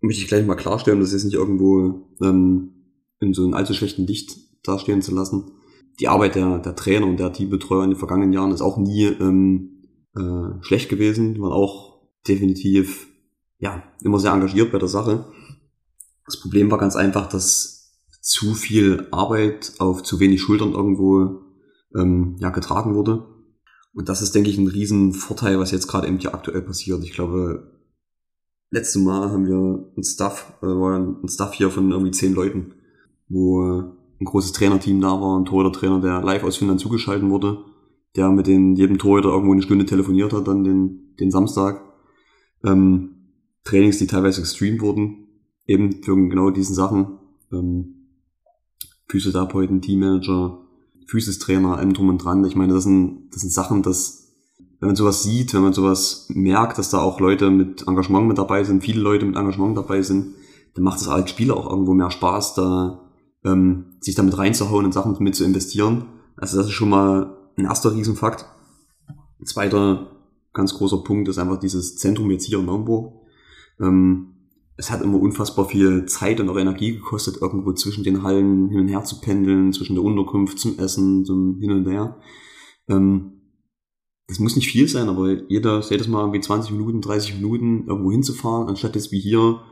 [0.00, 2.72] möchte ich gleich mal klarstellen, das ist nicht irgendwo ähm,
[3.20, 5.52] in so einem allzu schlechten Licht dastehen zu lassen.
[6.00, 9.04] Die Arbeit der, der Trainer und der Teambetreuer in den vergangenen Jahren ist auch nie
[9.04, 9.84] ähm,
[10.16, 11.34] äh, schlecht gewesen.
[11.34, 13.06] Die waren auch definitiv
[13.60, 15.26] ja, immer sehr engagiert bei der Sache.
[16.26, 17.82] Das Problem war ganz einfach, dass
[18.20, 21.42] zu viel Arbeit auf zu wenig Schultern irgendwo
[21.94, 23.26] ähm, ja, getragen wurde.
[23.94, 27.02] Und das ist, denke ich, ein Riesenvorteil, was jetzt gerade eben hier aktuell passiert.
[27.04, 27.72] Ich glaube,
[28.70, 32.74] letzte Mal haben wir ein Staff, äh, war ein Staff hier von irgendwie zehn Leuten,
[33.28, 37.64] wo ein großes Trainerteam da war, ein Torhüter-Trainer, der live aus Finnland zugeschalten wurde,
[38.16, 41.82] der mit den, jedem Torhüter irgendwo eine Stunde telefoniert hat, dann den, den Samstag.
[42.64, 43.16] Ähm,
[43.64, 45.22] Trainings, die teilweise gestreamt wurden,
[45.66, 47.18] eben für genau diesen Sachen.
[47.52, 48.02] Ähm,
[49.08, 50.58] Physiotherapeuten, Teammanager,
[51.06, 52.44] Physistrainer, allem drum und dran.
[52.44, 54.32] Ich meine, das sind, das sind Sachen, dass,
[54.80, 58.38] wenn man sowas sieht, wenn man sowas merkt, dass da auch Leute mit Engagement mit
[58.38, 60.34] dabei sind, viele Leute mit Engagement dabei sind,
[60.74, 63.10] dann macht es als Spieler auch irgendwo mehr Spaß, da
[63.44, 66.06] ähm, sich damit reinzuhauen und Sachen mit zu investieren.
[66.36, 68.46] Also das ist schon mal ein erster Riesenfakt.
[69.38, 70.06] Ein zweiter
[70.54, 73.14] ganz großer Punkt ist einfach dieses Zentrum jetzt hier in Naumburg.
[73.80, 74.31] Ähm,
[74.76, 78.80] es hat immer unfassbar viel Zeit und auch Energie gekostet, irgendwo zwischen den Hallen hin
[78.80, 82.18] und her zu pendeln, zwischen der Unterkunft zum Essen, zum Hin und Her.
[82.88, 83.42] Ähm,
[84.28, 88.10] das muss nicht viel sein, aber jeder, jedes Mal irgendwie 20 Minuten, 30 Minuten irgendwo
[88.10, 89.62] hinzufahren, anstatt jetzt wie hier,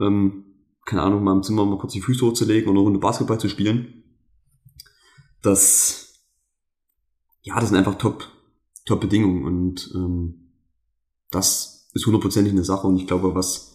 [0.00, 0.44] ähm,
[0.84, 3.48] keine Ahnung, mal im Zimmer mal kurz die Füße hochzulegen oder eine Runde Basketball zu
[3.48, 4.04] spielen.
[5.42, 6.22] Das,
[7.42, 8.28] ja, das sind einfach top,
[8.86, 10.52] top Bedingungen und ähm,
[11.30, 13.73] das ist hundertprozentig eine Sache und ich glaube, was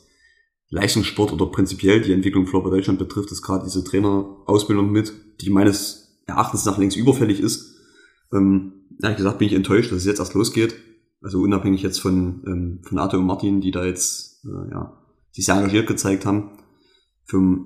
[0.70, 5.12] Leistungssport oder prinzipiell die Entwicklung Flop Deutschland betrifft, ist gerade diese Trainerausbildung mit,
[5.42, 7.76] die meines Erachtens nach längst überfällig ist.
[8.32, 10.76] Ähm, ehrlich gesagt bin ich enttäuscht, dass es jetzt erst losgeht.
[11.22, 14.98] Also unabhängig jetzt von, ähm, von Arthur und Martin, die da jetzt äh, ja,
[15.32, 16.52] sich sehr engagiert gezeigt haben.
[17.26, 17.60] Für,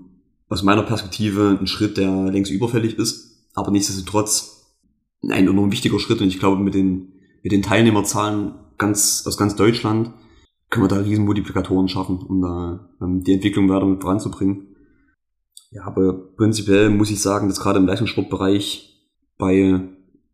[0.48, 4.76] aus meiner Perspektive ein Schritt, der längst überfällig ist, aber nichtsdestotrotz
[5.24, 9.56] ein enorm wichtiger Schritt und ich glaube mit den, mit den Teilnehmerzahlen ganz, aus ganz
[9.56, 10.12] Deutschland
[10.74, 14.76] können wir da riesen Multiplikatoren schaffen, um da ähm, die Entwicklung weiter mit voranzubringen.
[15.70, 19.08] Ja, aber prinzipiell muss ich sagen, dass gerade im Leistungssportbereich
[19.38, 19.82] bei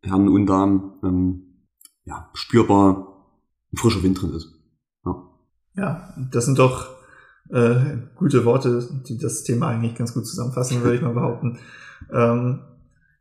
[0.02, 1.66] Herren und Damen ähm,
[2.06, 3.28] ja, spürbar
[3.74, 4.54] ein frischer Wind drin ist.
[5.06, 5.24] Ja,
[5.76, 6.88] ja das sind doch
[7.50, 11.60] äh, gute Worte, die das Thema eigentlich ganz gut zusammenfassen, würde ich mal behaupten.
[12.14, 12.62] Ähm,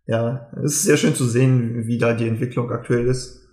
[0.06, 3.48] ja, es ist sehr schön zu sehen, wie da die Entwicklung aktuell ist.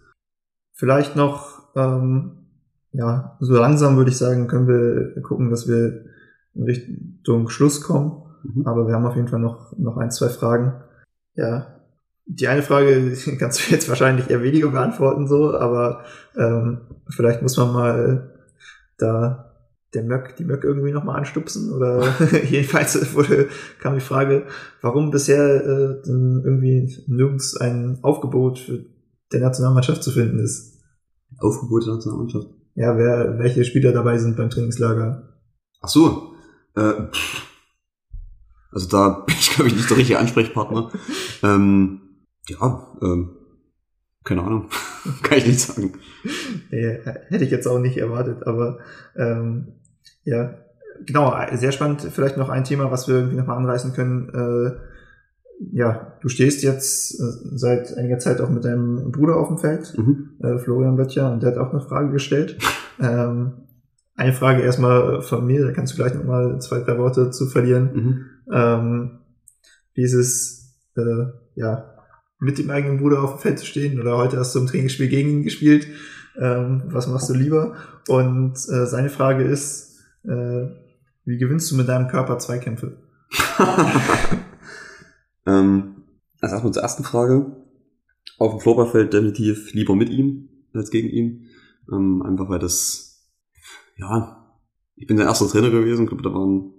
[0.71, 2.44] Vielleicht noch ähm,
[2.97, 6.05] ja, so langsam würde ich sagen, können wir gucken, dass wir
[6.53, 8.23] in Richtung Schluss kommen.
[8.43, 8.65] Mhm.
[8.65, 10.81] Aber wir haben auf jeden Fall noch, noch ein, zwei Fragen.
[11.35, 11.81] Ja,
[12.25, 16.03] die eine Frage kannst du jetzt wahrscheinlich eher weniger beantworten, so, aber
[16.37, 18.31] ähm, vielleicht muss man mal
[18.97, 19.51] da
[19.93, 22.03] der Möck, die Möck irgendwie nochmal anstupsen oder
[22.49, 23.47] jedenfalls wurde,
[23.79, 24.45] kam die Frage,
[24.81, 28.85] warum bisher äh, denn irgendwie nirgends ein Aufgebot für
[29.31, 30.81] der Nationalmannschaft zu finden ist.
[31.39, 32.47] Aufgebot der Nationalmannschaft?
[32.75, 35.33] Ja, wer, welche Spieler dabei sind beim Trainingslager.
[35.81, 36.33] Ach so.
[36.75, 37.07] Äh,
[38.71, 40.91] also da bin ich, glaube ich, nicht der richtige Ansprechpartner.
[41.43, 42.01] ähm,
[42.47, 43.37] ja, ähm,
[44.23, 44.69] keine Ahnung.
[45.23, 45.93] Kann ich nicht sagen.
[46.69, 46.99] Nee,
[47.29, 48.79] hätte ich jetzt auch nicht erwartet, aber
[49.15, 49.73] ähm,
[50.23, 50.55] ja,
[51.05, 52.01] genau, sehr spannend.
[52.01, 54.29] Vielleicht noch ein Thema, was wir irgendwie nochmal anreißen können.
[54.29, 54.94] Äh,
[55.71, 57.23] ja, du stehst jetzt äh,
[57.55, 60.31] seit einiger Zeit auch mit deinem Bruder auf dem Feld, mhm.
[60.41, 62.57] äh, Florian Böttcher, und der hat auch eine Frage gestellt.
[62.99, 63.53] ähm,
[64.15, 67.89] eine Frage erstmal von mir, da kannst du gleich nochmal zwei, drei Worte zu verlieren.
[67.93, 68.25] Mhm.
[68.53, 69.11] Ähm,
[69.93, 71.25] wie ist es, äh,
[71.55, 71.91] ja,
[72.39, 75.07] mit dem eigenen Bruder auf dem Feld zu stehen oder heute hast du im Trainingsspiel
[75.07, 75.87] gegen ihn gespielt.
[76.37, 77.75] Ähm, was machst du lieber?
[78.07, 80.67] Und äh, seine Frage ist, äh,
[81.23, 82.97] wie gewinnst du mit deinem Körper Zweikämpfe?
[85.45, 86.03] Ähm,
[86.41, 87.63] also erstmal zur ersten Frage.
[88.37, 91.47] Auf dem Floorballfeld definitiv lieber mit ihm als gegen ihn.
[91.91, 93.29] Ähm, einfach weil das,
[93.97, 94.57] ja,
[94.95, 96.73] ich bin sein erster Trainer gewesen, ich glaube, da waren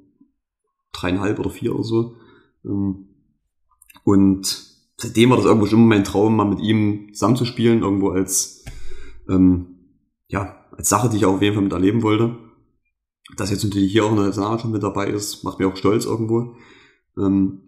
[0.93, 2.17] dreieinhalb oder vier oder so.
[2.65, 3.09] Ähm,
[4.05, 8.65] und seitdem war das irgendwo schon mein Traum, mal mit ihm zusammenzuspielen, irgendwo als,
[9.29, 9.79] ähm,
[10.29, 12.37] ja, als Sache, die ich auf jeden Fall miterleben wollte.
[13.37, 16.55] Dass jetzt natürlich hier auch eine Nationalmannschaft mit dabei ist, macht mir auch stolz irgendwo.
[17.19, 17.63] Ähm,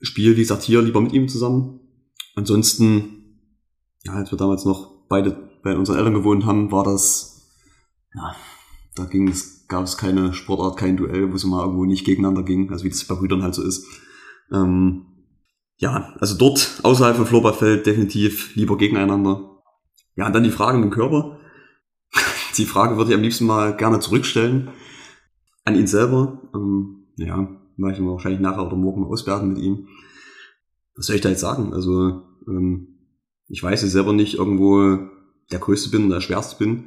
[0.00, 1.80] spiele, wie gesagt, hier lieber mit ihm zusammen.
[2.34, 3.40] Ansonsten,
[4.04, 7.50] ja, als wir damals noch beide bei unseren Eltern gewohnt haben, war das,
[8.14, 8.34] ja,
[8.94, 12.42] da ging es, gab es keine Sportart, kein Duell, wo es mal irgendwo nicht gegeneinander
[12.42, 13.86] ging, also wie das bei Brüdern halt so ist.
[14.52, 15.06] Ähm,
[15.76, 19.62] ja, also dort außerhalb vom Floorballfeld definitiv lieber gegeneinander.
[20.16, 21.38] Ja, und dann die Frage mit dem Körper.
[22.56, 24.70] die Frage würde ich am liebsten mal gerne zurückstellen
[25.64, 26.42] an ihn selber.
[26.54, 29.88] Ähm, ja, mache ich wahrscheinlich nachher oder morgen auswerten mit ihm.
[30.96, 31.72] Was soll ich da jetzt sagen?
[31.72, 32.98] Also, ähm,
[33.48, 34.98] ich weiß jetzt selber nicht irgendwo
[35.50, 36.84] der Größte bin oder der Schwerste bin,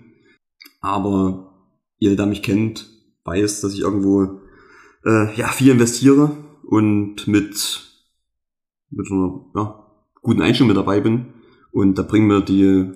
[0.82, 1.54] aber
[1.98, 2.90] jeder, der mich kennt,
[3.26, 4.42] weiß, dass ich irgendwo
[5.06, 6.32] äh, ja, viel investiere
[6.64, 7.82] und mit,
[8.90, 9.88] mit einer ja,
[10.22, 11.34] guten Einstellung mit dabei bin.
[11.72, 12.92] Und da bringen mir die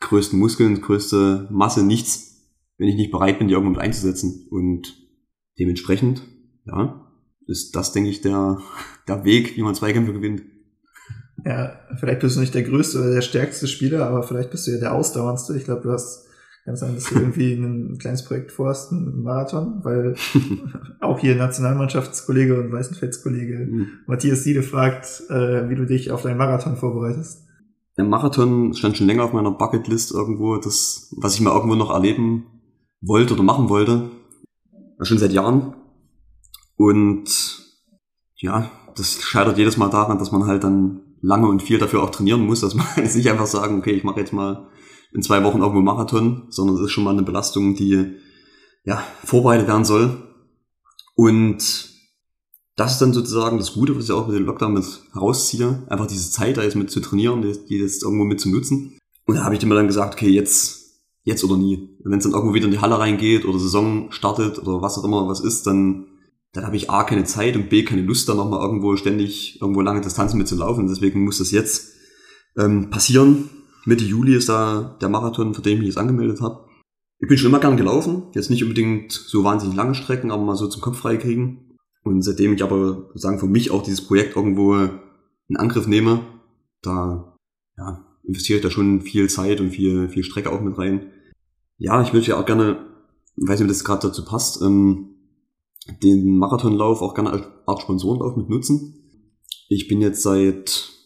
[0.00, 4.46] größten Muskeln, größte Masse nichts, wenn ich nicht bereit bin, die irgendwo mit einzusetzen.
[4.50, 4.94] Und
[5.58, 6.22] dementsprechend,
[6.68, 7.06] ja,
[7.46, 8.58] ist das, denke ich, der,
[9.08, 10.42] der Weg, wie man Zweikämpfe gewinnt.
[11.44, 14.72] Ja, vielleicht bist du nicht der größte oder der stärkste Spieler, aber vielleicht bist du
[14.72, 15.56] ja der ausdauerndste.
[15.56, 16.28] Ich glaube, du hast
[16.68, 20.14] kann sein, dass du irgendwie ein kleines Projekt vorhast, einen Marathon, weil
[21.00, 23.88] auch hier Nationalmannschaftskollege und Weißenfeldskollege mhm.
[24.06, 27.46] Matthias Siede fragt, äh, wie du dich auf deinen Marathon vorbereitest.
[27.96, 31.90] Der Marathon stand schon länger auf meiner Bucketlist irgendwo, das, was ich mal irgendwo noch
[31.90, 32.44] erleben
[33.00, 34.10] wollte oder machen wollte.
[35.00, 35.74] Schon seit Jahren.
[36.78, 37.28] Und
[38.36, 42.10] ja, das scheitert jedes Mal daran, dass man halt dann lange und viel dafür auch
[42.10, 44.68] trainieren muss, dass man jetzt nicht einfach sagen, okay, ich mache jetzt mal
[45.12, 48.14] in zwei Wochen irgendwo Marathon, sondern es ist schon mal eine Belastung, die
[48.84, 50.22] ja vorbereitet werden soll.
[51.16, 51.88] Und
[52.76, 56.06] das ist dann sozusagen das Gute, was ich auch mit dem Lockdown mit herausziehe, einfach
[56.06, 58.98] diese Zeit da jetzt mit zu trainieren, die, jetzt irgendwo mit zu nutzen.
[59.26, 61.98] Und da habe ich mir dann gesagt, okay, jetzt, jetzt oder nie.
[62.04, 65.04] Wenn es dann irgendwo wieder in die Halle reingeht oder Saison startet oder was auch
[65.04, 66.06] immer was ist, dann,
[66.58, 69.80] dann habe ich A keine Zeit und B keine Lust, da nochmal irgendwo ständig irgendwo
[69.80, 70.88] lange Distanzen mitzulaufen.
[70.88, 71.92] Deswegen muss das jetzt
[72.56, 73.48] ähm, passieren.
[73.84, 76.66] Mitte Juli ist da der Marathon, für den ich mich jetzt angemeldet habe.
[77.20, 80.56] Ich bin schon immer gern gelaufen, jetzt nicht unbedingt so wahnsinnig lange Strecken, aber mal
[80.56, 81.76] so zum Kopf frei kriegen.
[82.02, 86.26] Und seitdem ich aber sozusagen für mich auch dieses Projekt irgendwo in Angriff nehme,
[86.82, 87.36] da
[87.76, 91.12] ja, investiere ich da schon viel Zeit und viel, viel Strecke auch mit rein.
[91.76, 92.84] Ja, ich würde ja auch gerne,
[93.36, 95.17] weiß nicht, ob das gerade dazu passt, ähm,
[96.02, 98.94] den Marathonlauf auch gerne als Art Sponsorenlauf mit nutzen.
[99.68, 100.98] Ich bin jetzt seit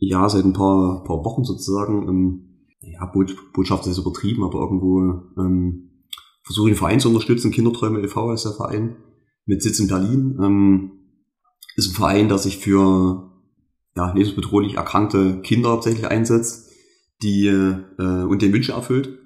[0.00, 2.46] ja, seit ein paar, paar Wochen sozusagen, ähm,
[2.80, 3.04] ja,
[3.52, 5.00] Botschaft ist übertrieben, aber irgendwo
[5.38, 5.90] ähm,
[6.42, 7.50] versuche den Verein zu unterstützen.
[7.50, 8.32] Kinderträume e.V.
[8.32, 8.96] ist der Verein
[9.44, 10.38] mit Sitz in Berlin.
[10.42, 10.92] Ähm,
[11.76, 13.30] ist ein Verein, der sich für
[13.94, 16.70] ja, lebensbedrohlich erkrankte Kinder hauptsächlich einsetzt,
[17.22, 19.18] die äh, und den Wünsche erfüllt.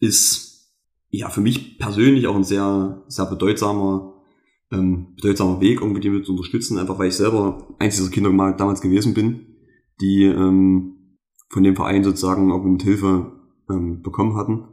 [0.00, 0.45] Ist
[1.10, 4.14] ja für mich persönlich auch ein sehr, sehr bedeutsamer,
[4.70, 8.30] ähm, bedeutsamer Weg, irgendwie die mit zu unterstützen, einfach weil ich selber eins dieser Kinder
[8.30, 9.46] mal damals gewesen bin
[10.00, 13.32] die ähm, von dem Verein sozusagen auch mit Hilfe
[13.70, 14.68] ähm, bekommen hatten.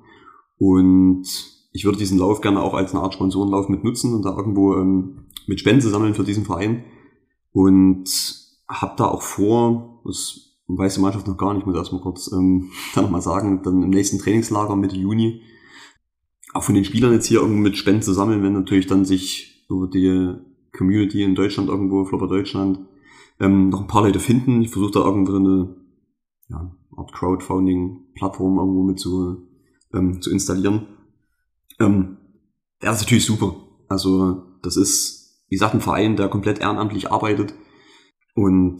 [0.58, 1.26] Und
[1.72, 4.76] ich würde diesen Lauf gerne auch als eine Art Sponsorenlauf mit nutzen und da irgendwo
[4.76, 6.84] ähm, mit Spenden sammeln für diesen Verein.
[7.52, 8.10] Und
[8.68, 12.72] habe da auch vor, das weiß die Mannschaft noch gar nicht, muss erstmal kurz ähm,
[12.96, 15.42] da nochmal sagen, dann im nächsten Trainingslager Mitte Juni
[16.54, 19.66] auch von den Spielern jetzt hier irgendwo mit Spenden zu sammeln, wenn natürlich dann sich
[19.70, 20.36] über die
[20.76, 22.80] Community in Deutschland irgendwo, Flopper Deutschland,
[23.40, 24.62] ähm, noch ein paar Leute finden.
[24.62, 25.76] Ich versuche da irgendwo eine
[26.50, 29.48] ja, Art Crowdfunding-Plattform irgendwo mit zu,
[29.94, 30.88] ähm, zu installieren.
[31.80, 32.18] Ähm,
[32.82, 33.56] der ist natürlich super.
[33.88, 37.54] Also das ist, wie gesagt, ein Verein, der komplett ehrenamtlich arbeitet
[38.36, 38.78] und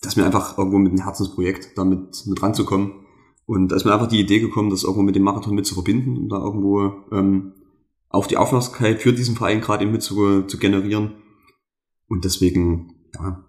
[0.00, 3.03] das ist mir einfach irgendwo mit einem Herzensprojekt damit mit ranzukommen.
[3.46, 5.74] Und da ist mir einfach die Idee gekommen, das irgendwo mit dem Marathon mit zu
[5.74, 7.52] verbinden und da irgendwo ähm,
[8.08, 11.14] auch die Aufmerksamkeit für diesen Verein gerade eben mit zu, zu generieren.
[12.08, 13.44] Und deswegen, ja,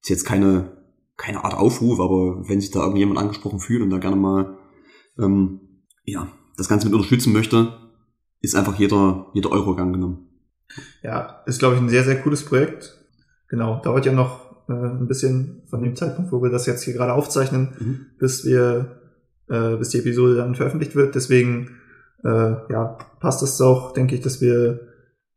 [0.00, 0.76] ist jetzt keine,
[1.16, 4.58] keine Art Aufruf, aber wenn sich da irgendjemand angesprochen fühlt und da gerne mal
[5.18, 5.60] ähm,
[6.04, 7.76] ja, das Ganze mit unterstützen möchte,
[8.40, 10.28] ist einfach jeder, jeder Euro gern genommen.
[11.02, 12.98] Ja, ist, glaube ich, ein sehr, sehr cooles Projekt.
[13.48, 16.94] Genau, dauert ja noch äh, ein bisschen von dem Zeitpunkt, wo wir das jetzt hier
[16.94, 18.06] gerade aufzeichnen, mhm.
[18.18, 19.00] bis wir,
[19.48, 21.14] äh, bis die Episode dann veröffentlicht wird.
[21.14, 21.70] Deswegen,
[22.24, 24.80] äh, ja, passt es auch, denke ich, dass wir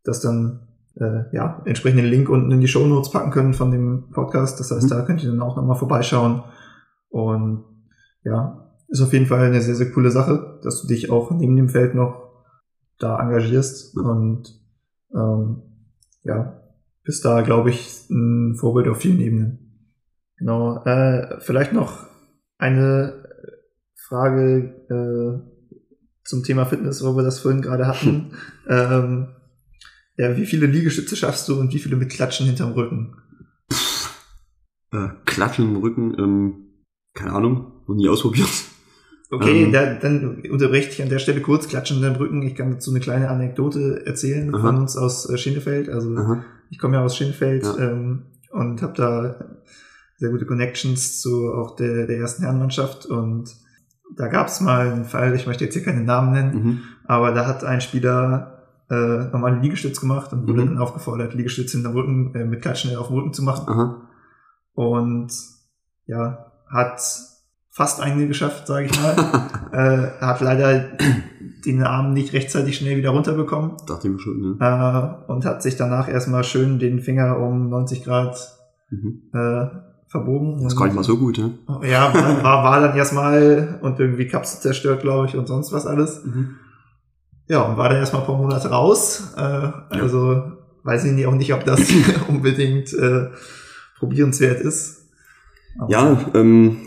[0.03, 4.09] das dann äh, ja, entsprechenden Link unten in die Show Notes packen können von dem
[4.11, 4.59] Podcast.
[4.59, 4.89] Das heißt, mhm.
[4.89, 6.43] da könnt ihr dann auch nochmal vorbeischauen.
[7.09, 7.65] Und
[8.23, 11.55] ja, ist auf jeden Fall eine sehr, sehr coole Sache, dass du dich auch neben
[11.55, 12.27] dem Feld noch
[12.99, 14.05] da engagierst mhm.
[14.05, 14.61] und
[15.13, 15.61] ähm,
[16.23, 16.61] ja,
[17.03, 19.67] bist da, glaube ich, ein Vorbild auf vielen Ebenen.
[20.37, 20.83] Genau.
[20.83, 22.05] Äh, vielleicht noch
[22.57, 23.16] eine
[24.07, 25.67] Frage äh,
[26.23, 28.31] zum Thema Fitness, wo wir das vorhin gerade hatten.
[28.67, 29.27] ähm,
[30.17, 33.15] ja, wie viele Liegestütze schaffst du und wie viele mit Klatschen hinterm Rücken?
[34.91, 36.53] Äh, Klatschen im Rücken, ähm,
[37.13, 38.49] keine Ahnung, noch nie ausprobiert.
[39.29, 42.41] Okay, ähm, da, dann unterbreche ich an der Stelle kurz Klatschen hinterm Rücken.
[42.43, 44.61] Ich kann dazu eine kleine Anekdote erzählen aha.
[44.61, 45.89] von uns aus äh, Schinefeld.
[45.89, 46.45] Also aha.
[46.69, 47.77] ich komme ja aus Schinefeld ja.
[47.77, 49.57] ähm, und habe da
[50.15, 53.53] sehr gute Connections zu auch der, der ersten Herrenmannschaft und
[54.15, 56.79] da gab es mal einen Fall, ich möchte jetzt hier keine Namen nennen, mhm.
[57.05, 58.57] aber da hat ein Spieler
[58.89, 60.67] äh, nochmal einen Liegestütz gemacht und wurde mhm.
[60.67, 63.67] dann aufgefordert, Liegestütz hinterm Rücken, äh, mit Klatschen auf dem Rücken zu machen.
[63.67, 64.01] Aha.
[64.73, 65.31] Und
[66.05, 67.01] ja, hat
[67.69, 69.15] fast eine geschafft, sage ich mal.
[69.67, 70.97] Äh, hat leider
[71.65, 73.73] den Arm nicht rechtzeitig schnell wieder runterbekommen.
[73.85, 74.57] Dachte ich mir schon, ne?
[75.27, 78.37] Äh, und hat sich danach erstmal schön den Finger um 90 Grad
[78.89, 79.23] mhm.
[79.33, 79.67] äh,
[80.07, 80.63] verbogen.
[80.63, 81.53] Das gar nicht mal so gut, ne?
[81.83, 86.23] Ja, war, war dann erstmal und irgendwie Kapsel zerstört, glaube ich, und sonst was alles.
[86.25, 86.55] Mhm.
[87.47, 89.33] Ja, und war dann erstmal ein paar Monate raus.
[89.37, 90.57] Äh, also ja.
[90.83, 91.81] weiß ich auch nicht, ob das
[92.27, 93.27] unbedingt äh,
[93.99, 95.07] probierenswert ist.
[95.77, 96.77] Aber ja, ähm,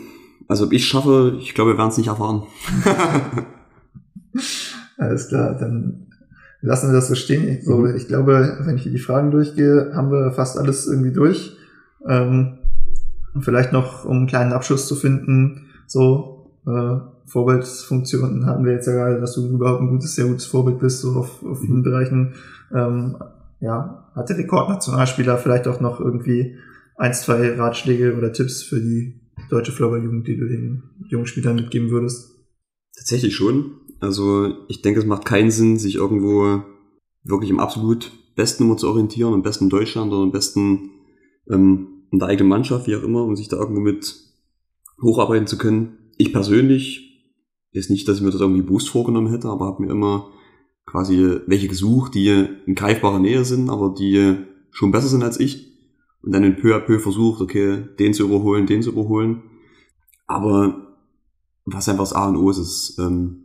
[0.47, 2.43] also ob ich schaffe, ich glaube, wir werden es nicht erfahren.
[4.97, 6.07] Alles klar, dann
[6.61, 7.61] lassen wir das so stehen.
[7.63, 7.95] So, mhm.
[7.95, 11.57] ich glaube, wenn ich hier die Fragen durchgehe, haben wir fast alles irgendwie durch.
[12.07, 12.59] Ähm,
[13.39, 18.93] vielleicht noch, um einen kleinen Abschluss zu finden, so äh, Vorbildsfunktionen hatten wir jetzt ja
[18.93, 21.83] gerade, dass du überhaupt ein gutes, sehr gutes Vorbild bist, so auf, auf vielen mhm.
[21.83, 22.33] Bereichen.
[22.73, 23.17] Ähm,
[23.61, 26.57] ja, hat der Rekordnationalspieler vielleicht auch noch irgendwie
[26.97, 31.89] ein, zwei Ratschläge oder Tipps für die deutsche Floorball-Jugend, die du den jungen Spielern mitgeben
[31.89, 32.31] würdest?
[32.95, 33.71] Tatsächlich schon.
[33.99, 36.63] Also ich denke, es macht keinen Sinn, sich irgendwo
[37.23, 40.89] wirklich im absolut besten Nummer zu orientieren, am besten Deutschland oder am besten
[41.49, 44.15] ähm, in der eigenen Mannschaft, wie auch immer, um sich da irgendwo mit
[45.01, 45.97] hocharbeiten zu können.
[46.17, 47.07] Ich persönlich,
[47.71, 50.29] ist nicht, dass ich mir das irgendwie Boost vorgenommen hätte, aber habe mir immer
[50.85, 52.27] quasi welche gesucht, die
[52.65, 54.35] in greifbarer Nähe sind, aber die
[54.71, 55.71] schon besser sind als ich.
[56.21, 59.41] Und dann in peu à peu versucht, okay, den zu überholen, den zu überholen.
[60.27, 60.97] Aber
[61.65, 63.41] was einfach das A und O ist, ist ähm,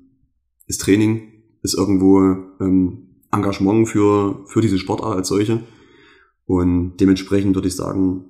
[0.67, 2.21] ist Training, ist irgendwo
[2.61, 5.63] ähm, Engagement für, für diese Sportart als solche.
[6.47, 8.25] Und dementsprechend würde ich sagen,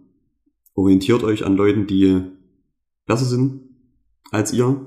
[0.76, 2.22] orientiert euch an Leuten, die
[3.06, 3.62] besser sind
[4.30, 4.86] als ihr.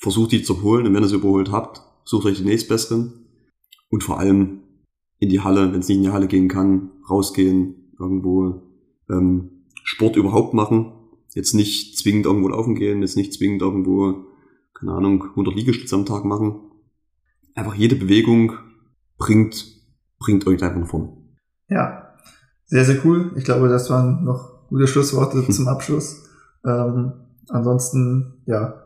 [0.00, 3.26] Versucht die zu holen und wenn ihr sie überholt habt, sucht euch die nächstbesseren.
[3.90, 4.60] Und vor allem
[5.18, 8.62] in die Halle, wenn es nicht in die Halle gehen kann, rausgehen, irgendwo
[9.10, 10.92] ähm, Sport überhaupt machen.
[11.34, 14.26] Jetzt nicht zwingend irgendwo laufen gehen, jetzt nicht zwingend irgendwo,
[14.74, 16.60] keine Ahnung, 100 Liegestütze am Tag machen,
[17.54, 18.52] einfach jede Bewegung
[19.18, 19.66] bringt,
[20.18, 21.16] bringt euch einfach nach vorne.
[21.68, 22.14] Ja,
[22.66, 23.32] sehr, sehr cool.
[23.36, 26.24] Ich glaube, das waren noch gute Schlussworte zum Abschluss.
[26.66, 27.12] Ähm,
[27.48, 28.82] ansonsten, ja,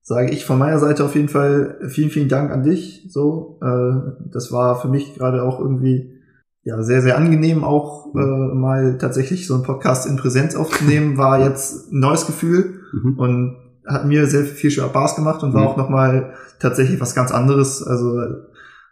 [0.00, 3.08] sage ich von meiner Seite auf jeden Fall vielen, vielen Dank an dich.
[3.10, 6.20] So, äh, das war für mich gerade auch irgendwie
[6.62, 11.18] ja sehr, sehr angenehm, auch äh, mal tatsächlich so einen Podcast in Präsenz aufzunehmen.
[11.18, 13.18] War jetzt ein neues Gefühl mhm.
[13.18, 13.56] und
[13.86, 15.66] hat mir sehr viel Spaß gemacht und war mhm.
[15.66, 18.20] auch nochmal tatsächlich was ganz anderes, also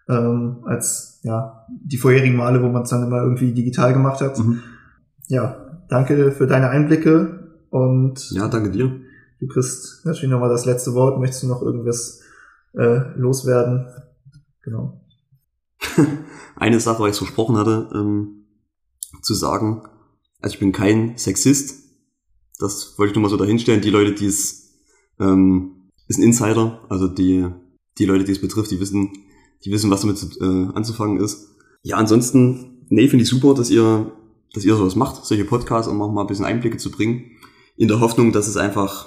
[0.09, 4.39] ähm, als ja die vorherigen Male, wo man es dann immer irgendwie digital gemacht hat.
[4.41, 4.61] Mhm.
[5.29, 9.01] Ja, danke für deine Einblicke und ja, danke dir.
[9.41, 11.20] Du kriegst natürlich nochmal das letzte Wort.
[11.20, 12.22] Möchtest du noch irgendwas
[12.74, 13.87] äh, loswerden?
[14.62, 15.01] Genau.
[16.57, 18.47] Eine Sache, weil ich es versprochen hatte, ähm,
[19.22, 19.82] zu sagen,
[20.41, 21.84] also ich bin kein Sexist.
[22.59, 23.82] Das wollte ich nur mal so dahinstellen.
[23.82, 24.78] Die Leute, die es
[25.20, 27.47] ähm, ist ein Insider, also die,
[27.99, 29.11] die Leute, die es betrifft, die wissen,
[29.64, 31.55] die wissen, was damit äh, anzufangen ist.
[31.82, 34.12] Ja, ansonsten, nee, finde ich super, dass ihr,
[34.55, 37.33] dass ihr sowas macht, solche Podcasts, um auch mal ein bisschen Einblicke zu bringen.
[37.77, 39.07] In der Hoffnung, dass es einfach,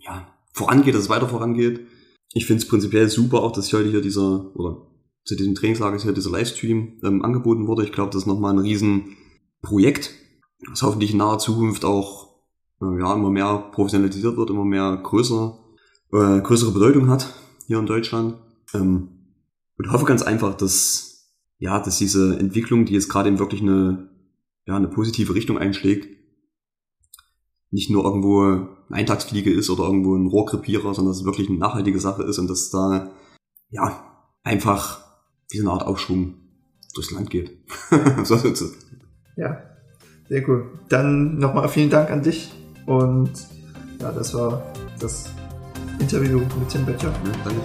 [0.00, 1.86] ja, vorangeht, dass es weiter vorangeht.
[2.32, 4.86] Ich finde es prinzipiell super auch, dass heute hier dieser, oder
[5.24, 7.84] zu diesem Trainingslager hier dieser Livestream ähm, angeboten wurde.
[7.84, 10.12] Ich glaube, das ist nochmal ein Riesenprojekt,
[10.70, 12.36] das hoffentlich in naher Zukunft auch
[12.80, 15.58] äh, ja, immer mehr professionalisiert wird, immer mehr größer,
[16.12, 17.34] äh, größere Bedeutung hat
[17.66, 18.36] hier in Deutschland.
[18.74, 19.08] Ähm,
[19.78, 24.08] und hoffe ganz einfach, dass, ja, dass diese Entwicklung, die jetzt gerade eben wirklich eine,
[24.66, 26.08] ja, eine positive Richtung einschlägt,
[27.70, 31.58] nicht nur irgendwo eine Eintagsfliege ist oder irgendwo ein Rohrkrepierer, sondern dass es wirklich eine
[31.58, 33.10] nachhaltige Sache ist und dass da,
[33.70, 34.02] ja,
[34.42, 35.04] einfach
[35.50, 36.34] wie so eine Art Aufschwung
[36.94, 37.50] durchs Land geht.
[39.36, 39.62] ja,
[40.28, 40.70] sehr cool.
[40.88, 42.50] Dann nochmal vielen Dank an dich
[42.86, 43.30] und
[44.00, 45.30] ja, das war das
[45.98, 47.12] Interview mit Tim Böttcher.
[47.12, 47.60] Ja, danke.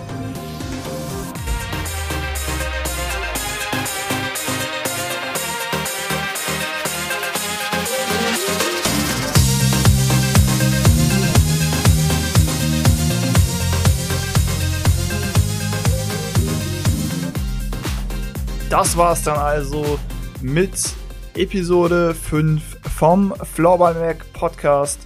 [18.71, 19.99] Das war's dann also
[20.41, 20.95] mit
[21.35, 25.05] Episode 5 vom Mac Podcast.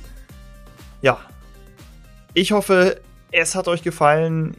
[1.02, 1.20] Ja,
[2.36, 3.02] ich hoffe,
[3.32, 4.56] es hat euch gefallen.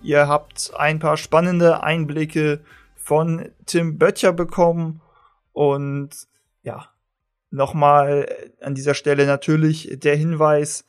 [0.00, 5.02] Ihr habt ein paar spannende Einblicke von Tim Böttcher bekommen.
[5.52, 6.26] Und
[6.62, 6.88] ja,
[7.50, 8.26] nochmal
[8.62, 10.86] an dieser Stelle natürlich der Hinweis,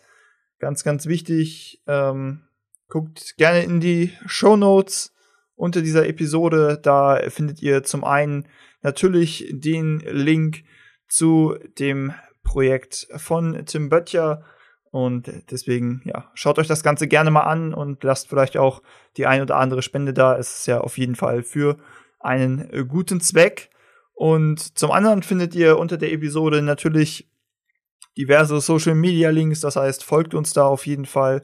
[0.60, 2.44] ganz, ganz wichtig, ähm,
[2.88, 5.12] guckt gerne in die Show Notes
[5.58, 6.80] unter dieser Episode.
[6.82, 8.48] Da findet ihr zum einen
[8.82, 10.64] natürlich den Link
[11.10, 14.44] zu dem Projekt von Tim Böttcher
[14.92, 18.82] Und deswegen, ja, schaut euch das Ganze gerne mal an und lasst vielleicht auch
[19.18, 20.38] die ein oder andere Spende da.
[20.38, 21.78] Es ist ja auf jeden Fall für
[22.20, 23.70] einen guten Zweck.
[24.14, 27.30] Und zum anderen findet ihr unter der Episode natürlich
[28.18, 29.60] diverse Social Media Links.
[29.60, 31.44] Das heißt, folgt uns da auf jeden Fall.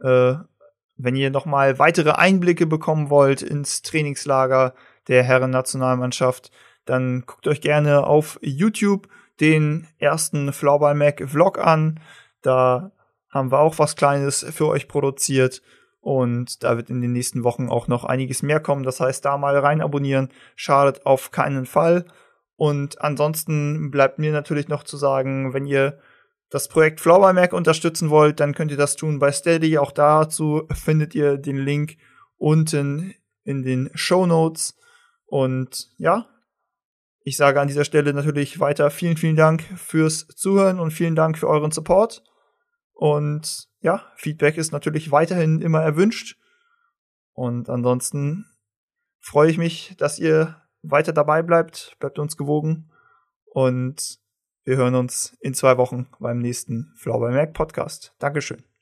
[0.00, 0.34] Äh,
[0.96, 4.74] wenn ihr nochmal weitere Einblicke bekommen wollt ins Trainingslager
[5.08, 6.50] der Herren-Nationalmannschaft,
[6.84, 9.08] dann guckt euch gerne auf YouTube
[9.40, 12.00] den ersten Floorball Mac Vlog an.
[12.42, 12.92] Da
[13.30, 15.62] haben wir auch was Kleines für euch produziert.
[16.00, 18.84] Und da wird in den nächsten Wochen auch noch einiges mehr kommen.
[18.84, 22.04] Das heißt, da mal rein abonnieren schadet auf keinen Fall.
[22.56, 25.98] Und ansonsten bleibt mir natürlich noch zu sagen, wenn ihr
[26.54, 29.76] das Projekt Mac unterstützen wollt, dann könnt ihr das tun bei Steady.
[29.76, 31.96] Auch dazu findet ihr den Link
[32.36, 34.76] unten in den Show Notes.
[35.26, 36.28] Und ja,
[37.24, 41.38] ich sage an dieser Stelle natürlich weiter vielen, vielen Dank fürs Zuhören und vielen Dank
[41.38, 42.22] für euren Support.
[42.92, 46.38] Und ja, Feedback ist natürlich weiterhin immer erwünscht.
[47.32, 48.46] Und ansonsten
[49.18, 52.92] freue ich mich, dass ihr weiter dabei bleibt, bleibt uns gewogen
[53.46, 54.22] und
[54.64, 56.92] wir hören uns in zwei Wochen beim nächsten
[57.32, 58.14] Mac Podcast.
[58.18, 58.73] Dankeschön.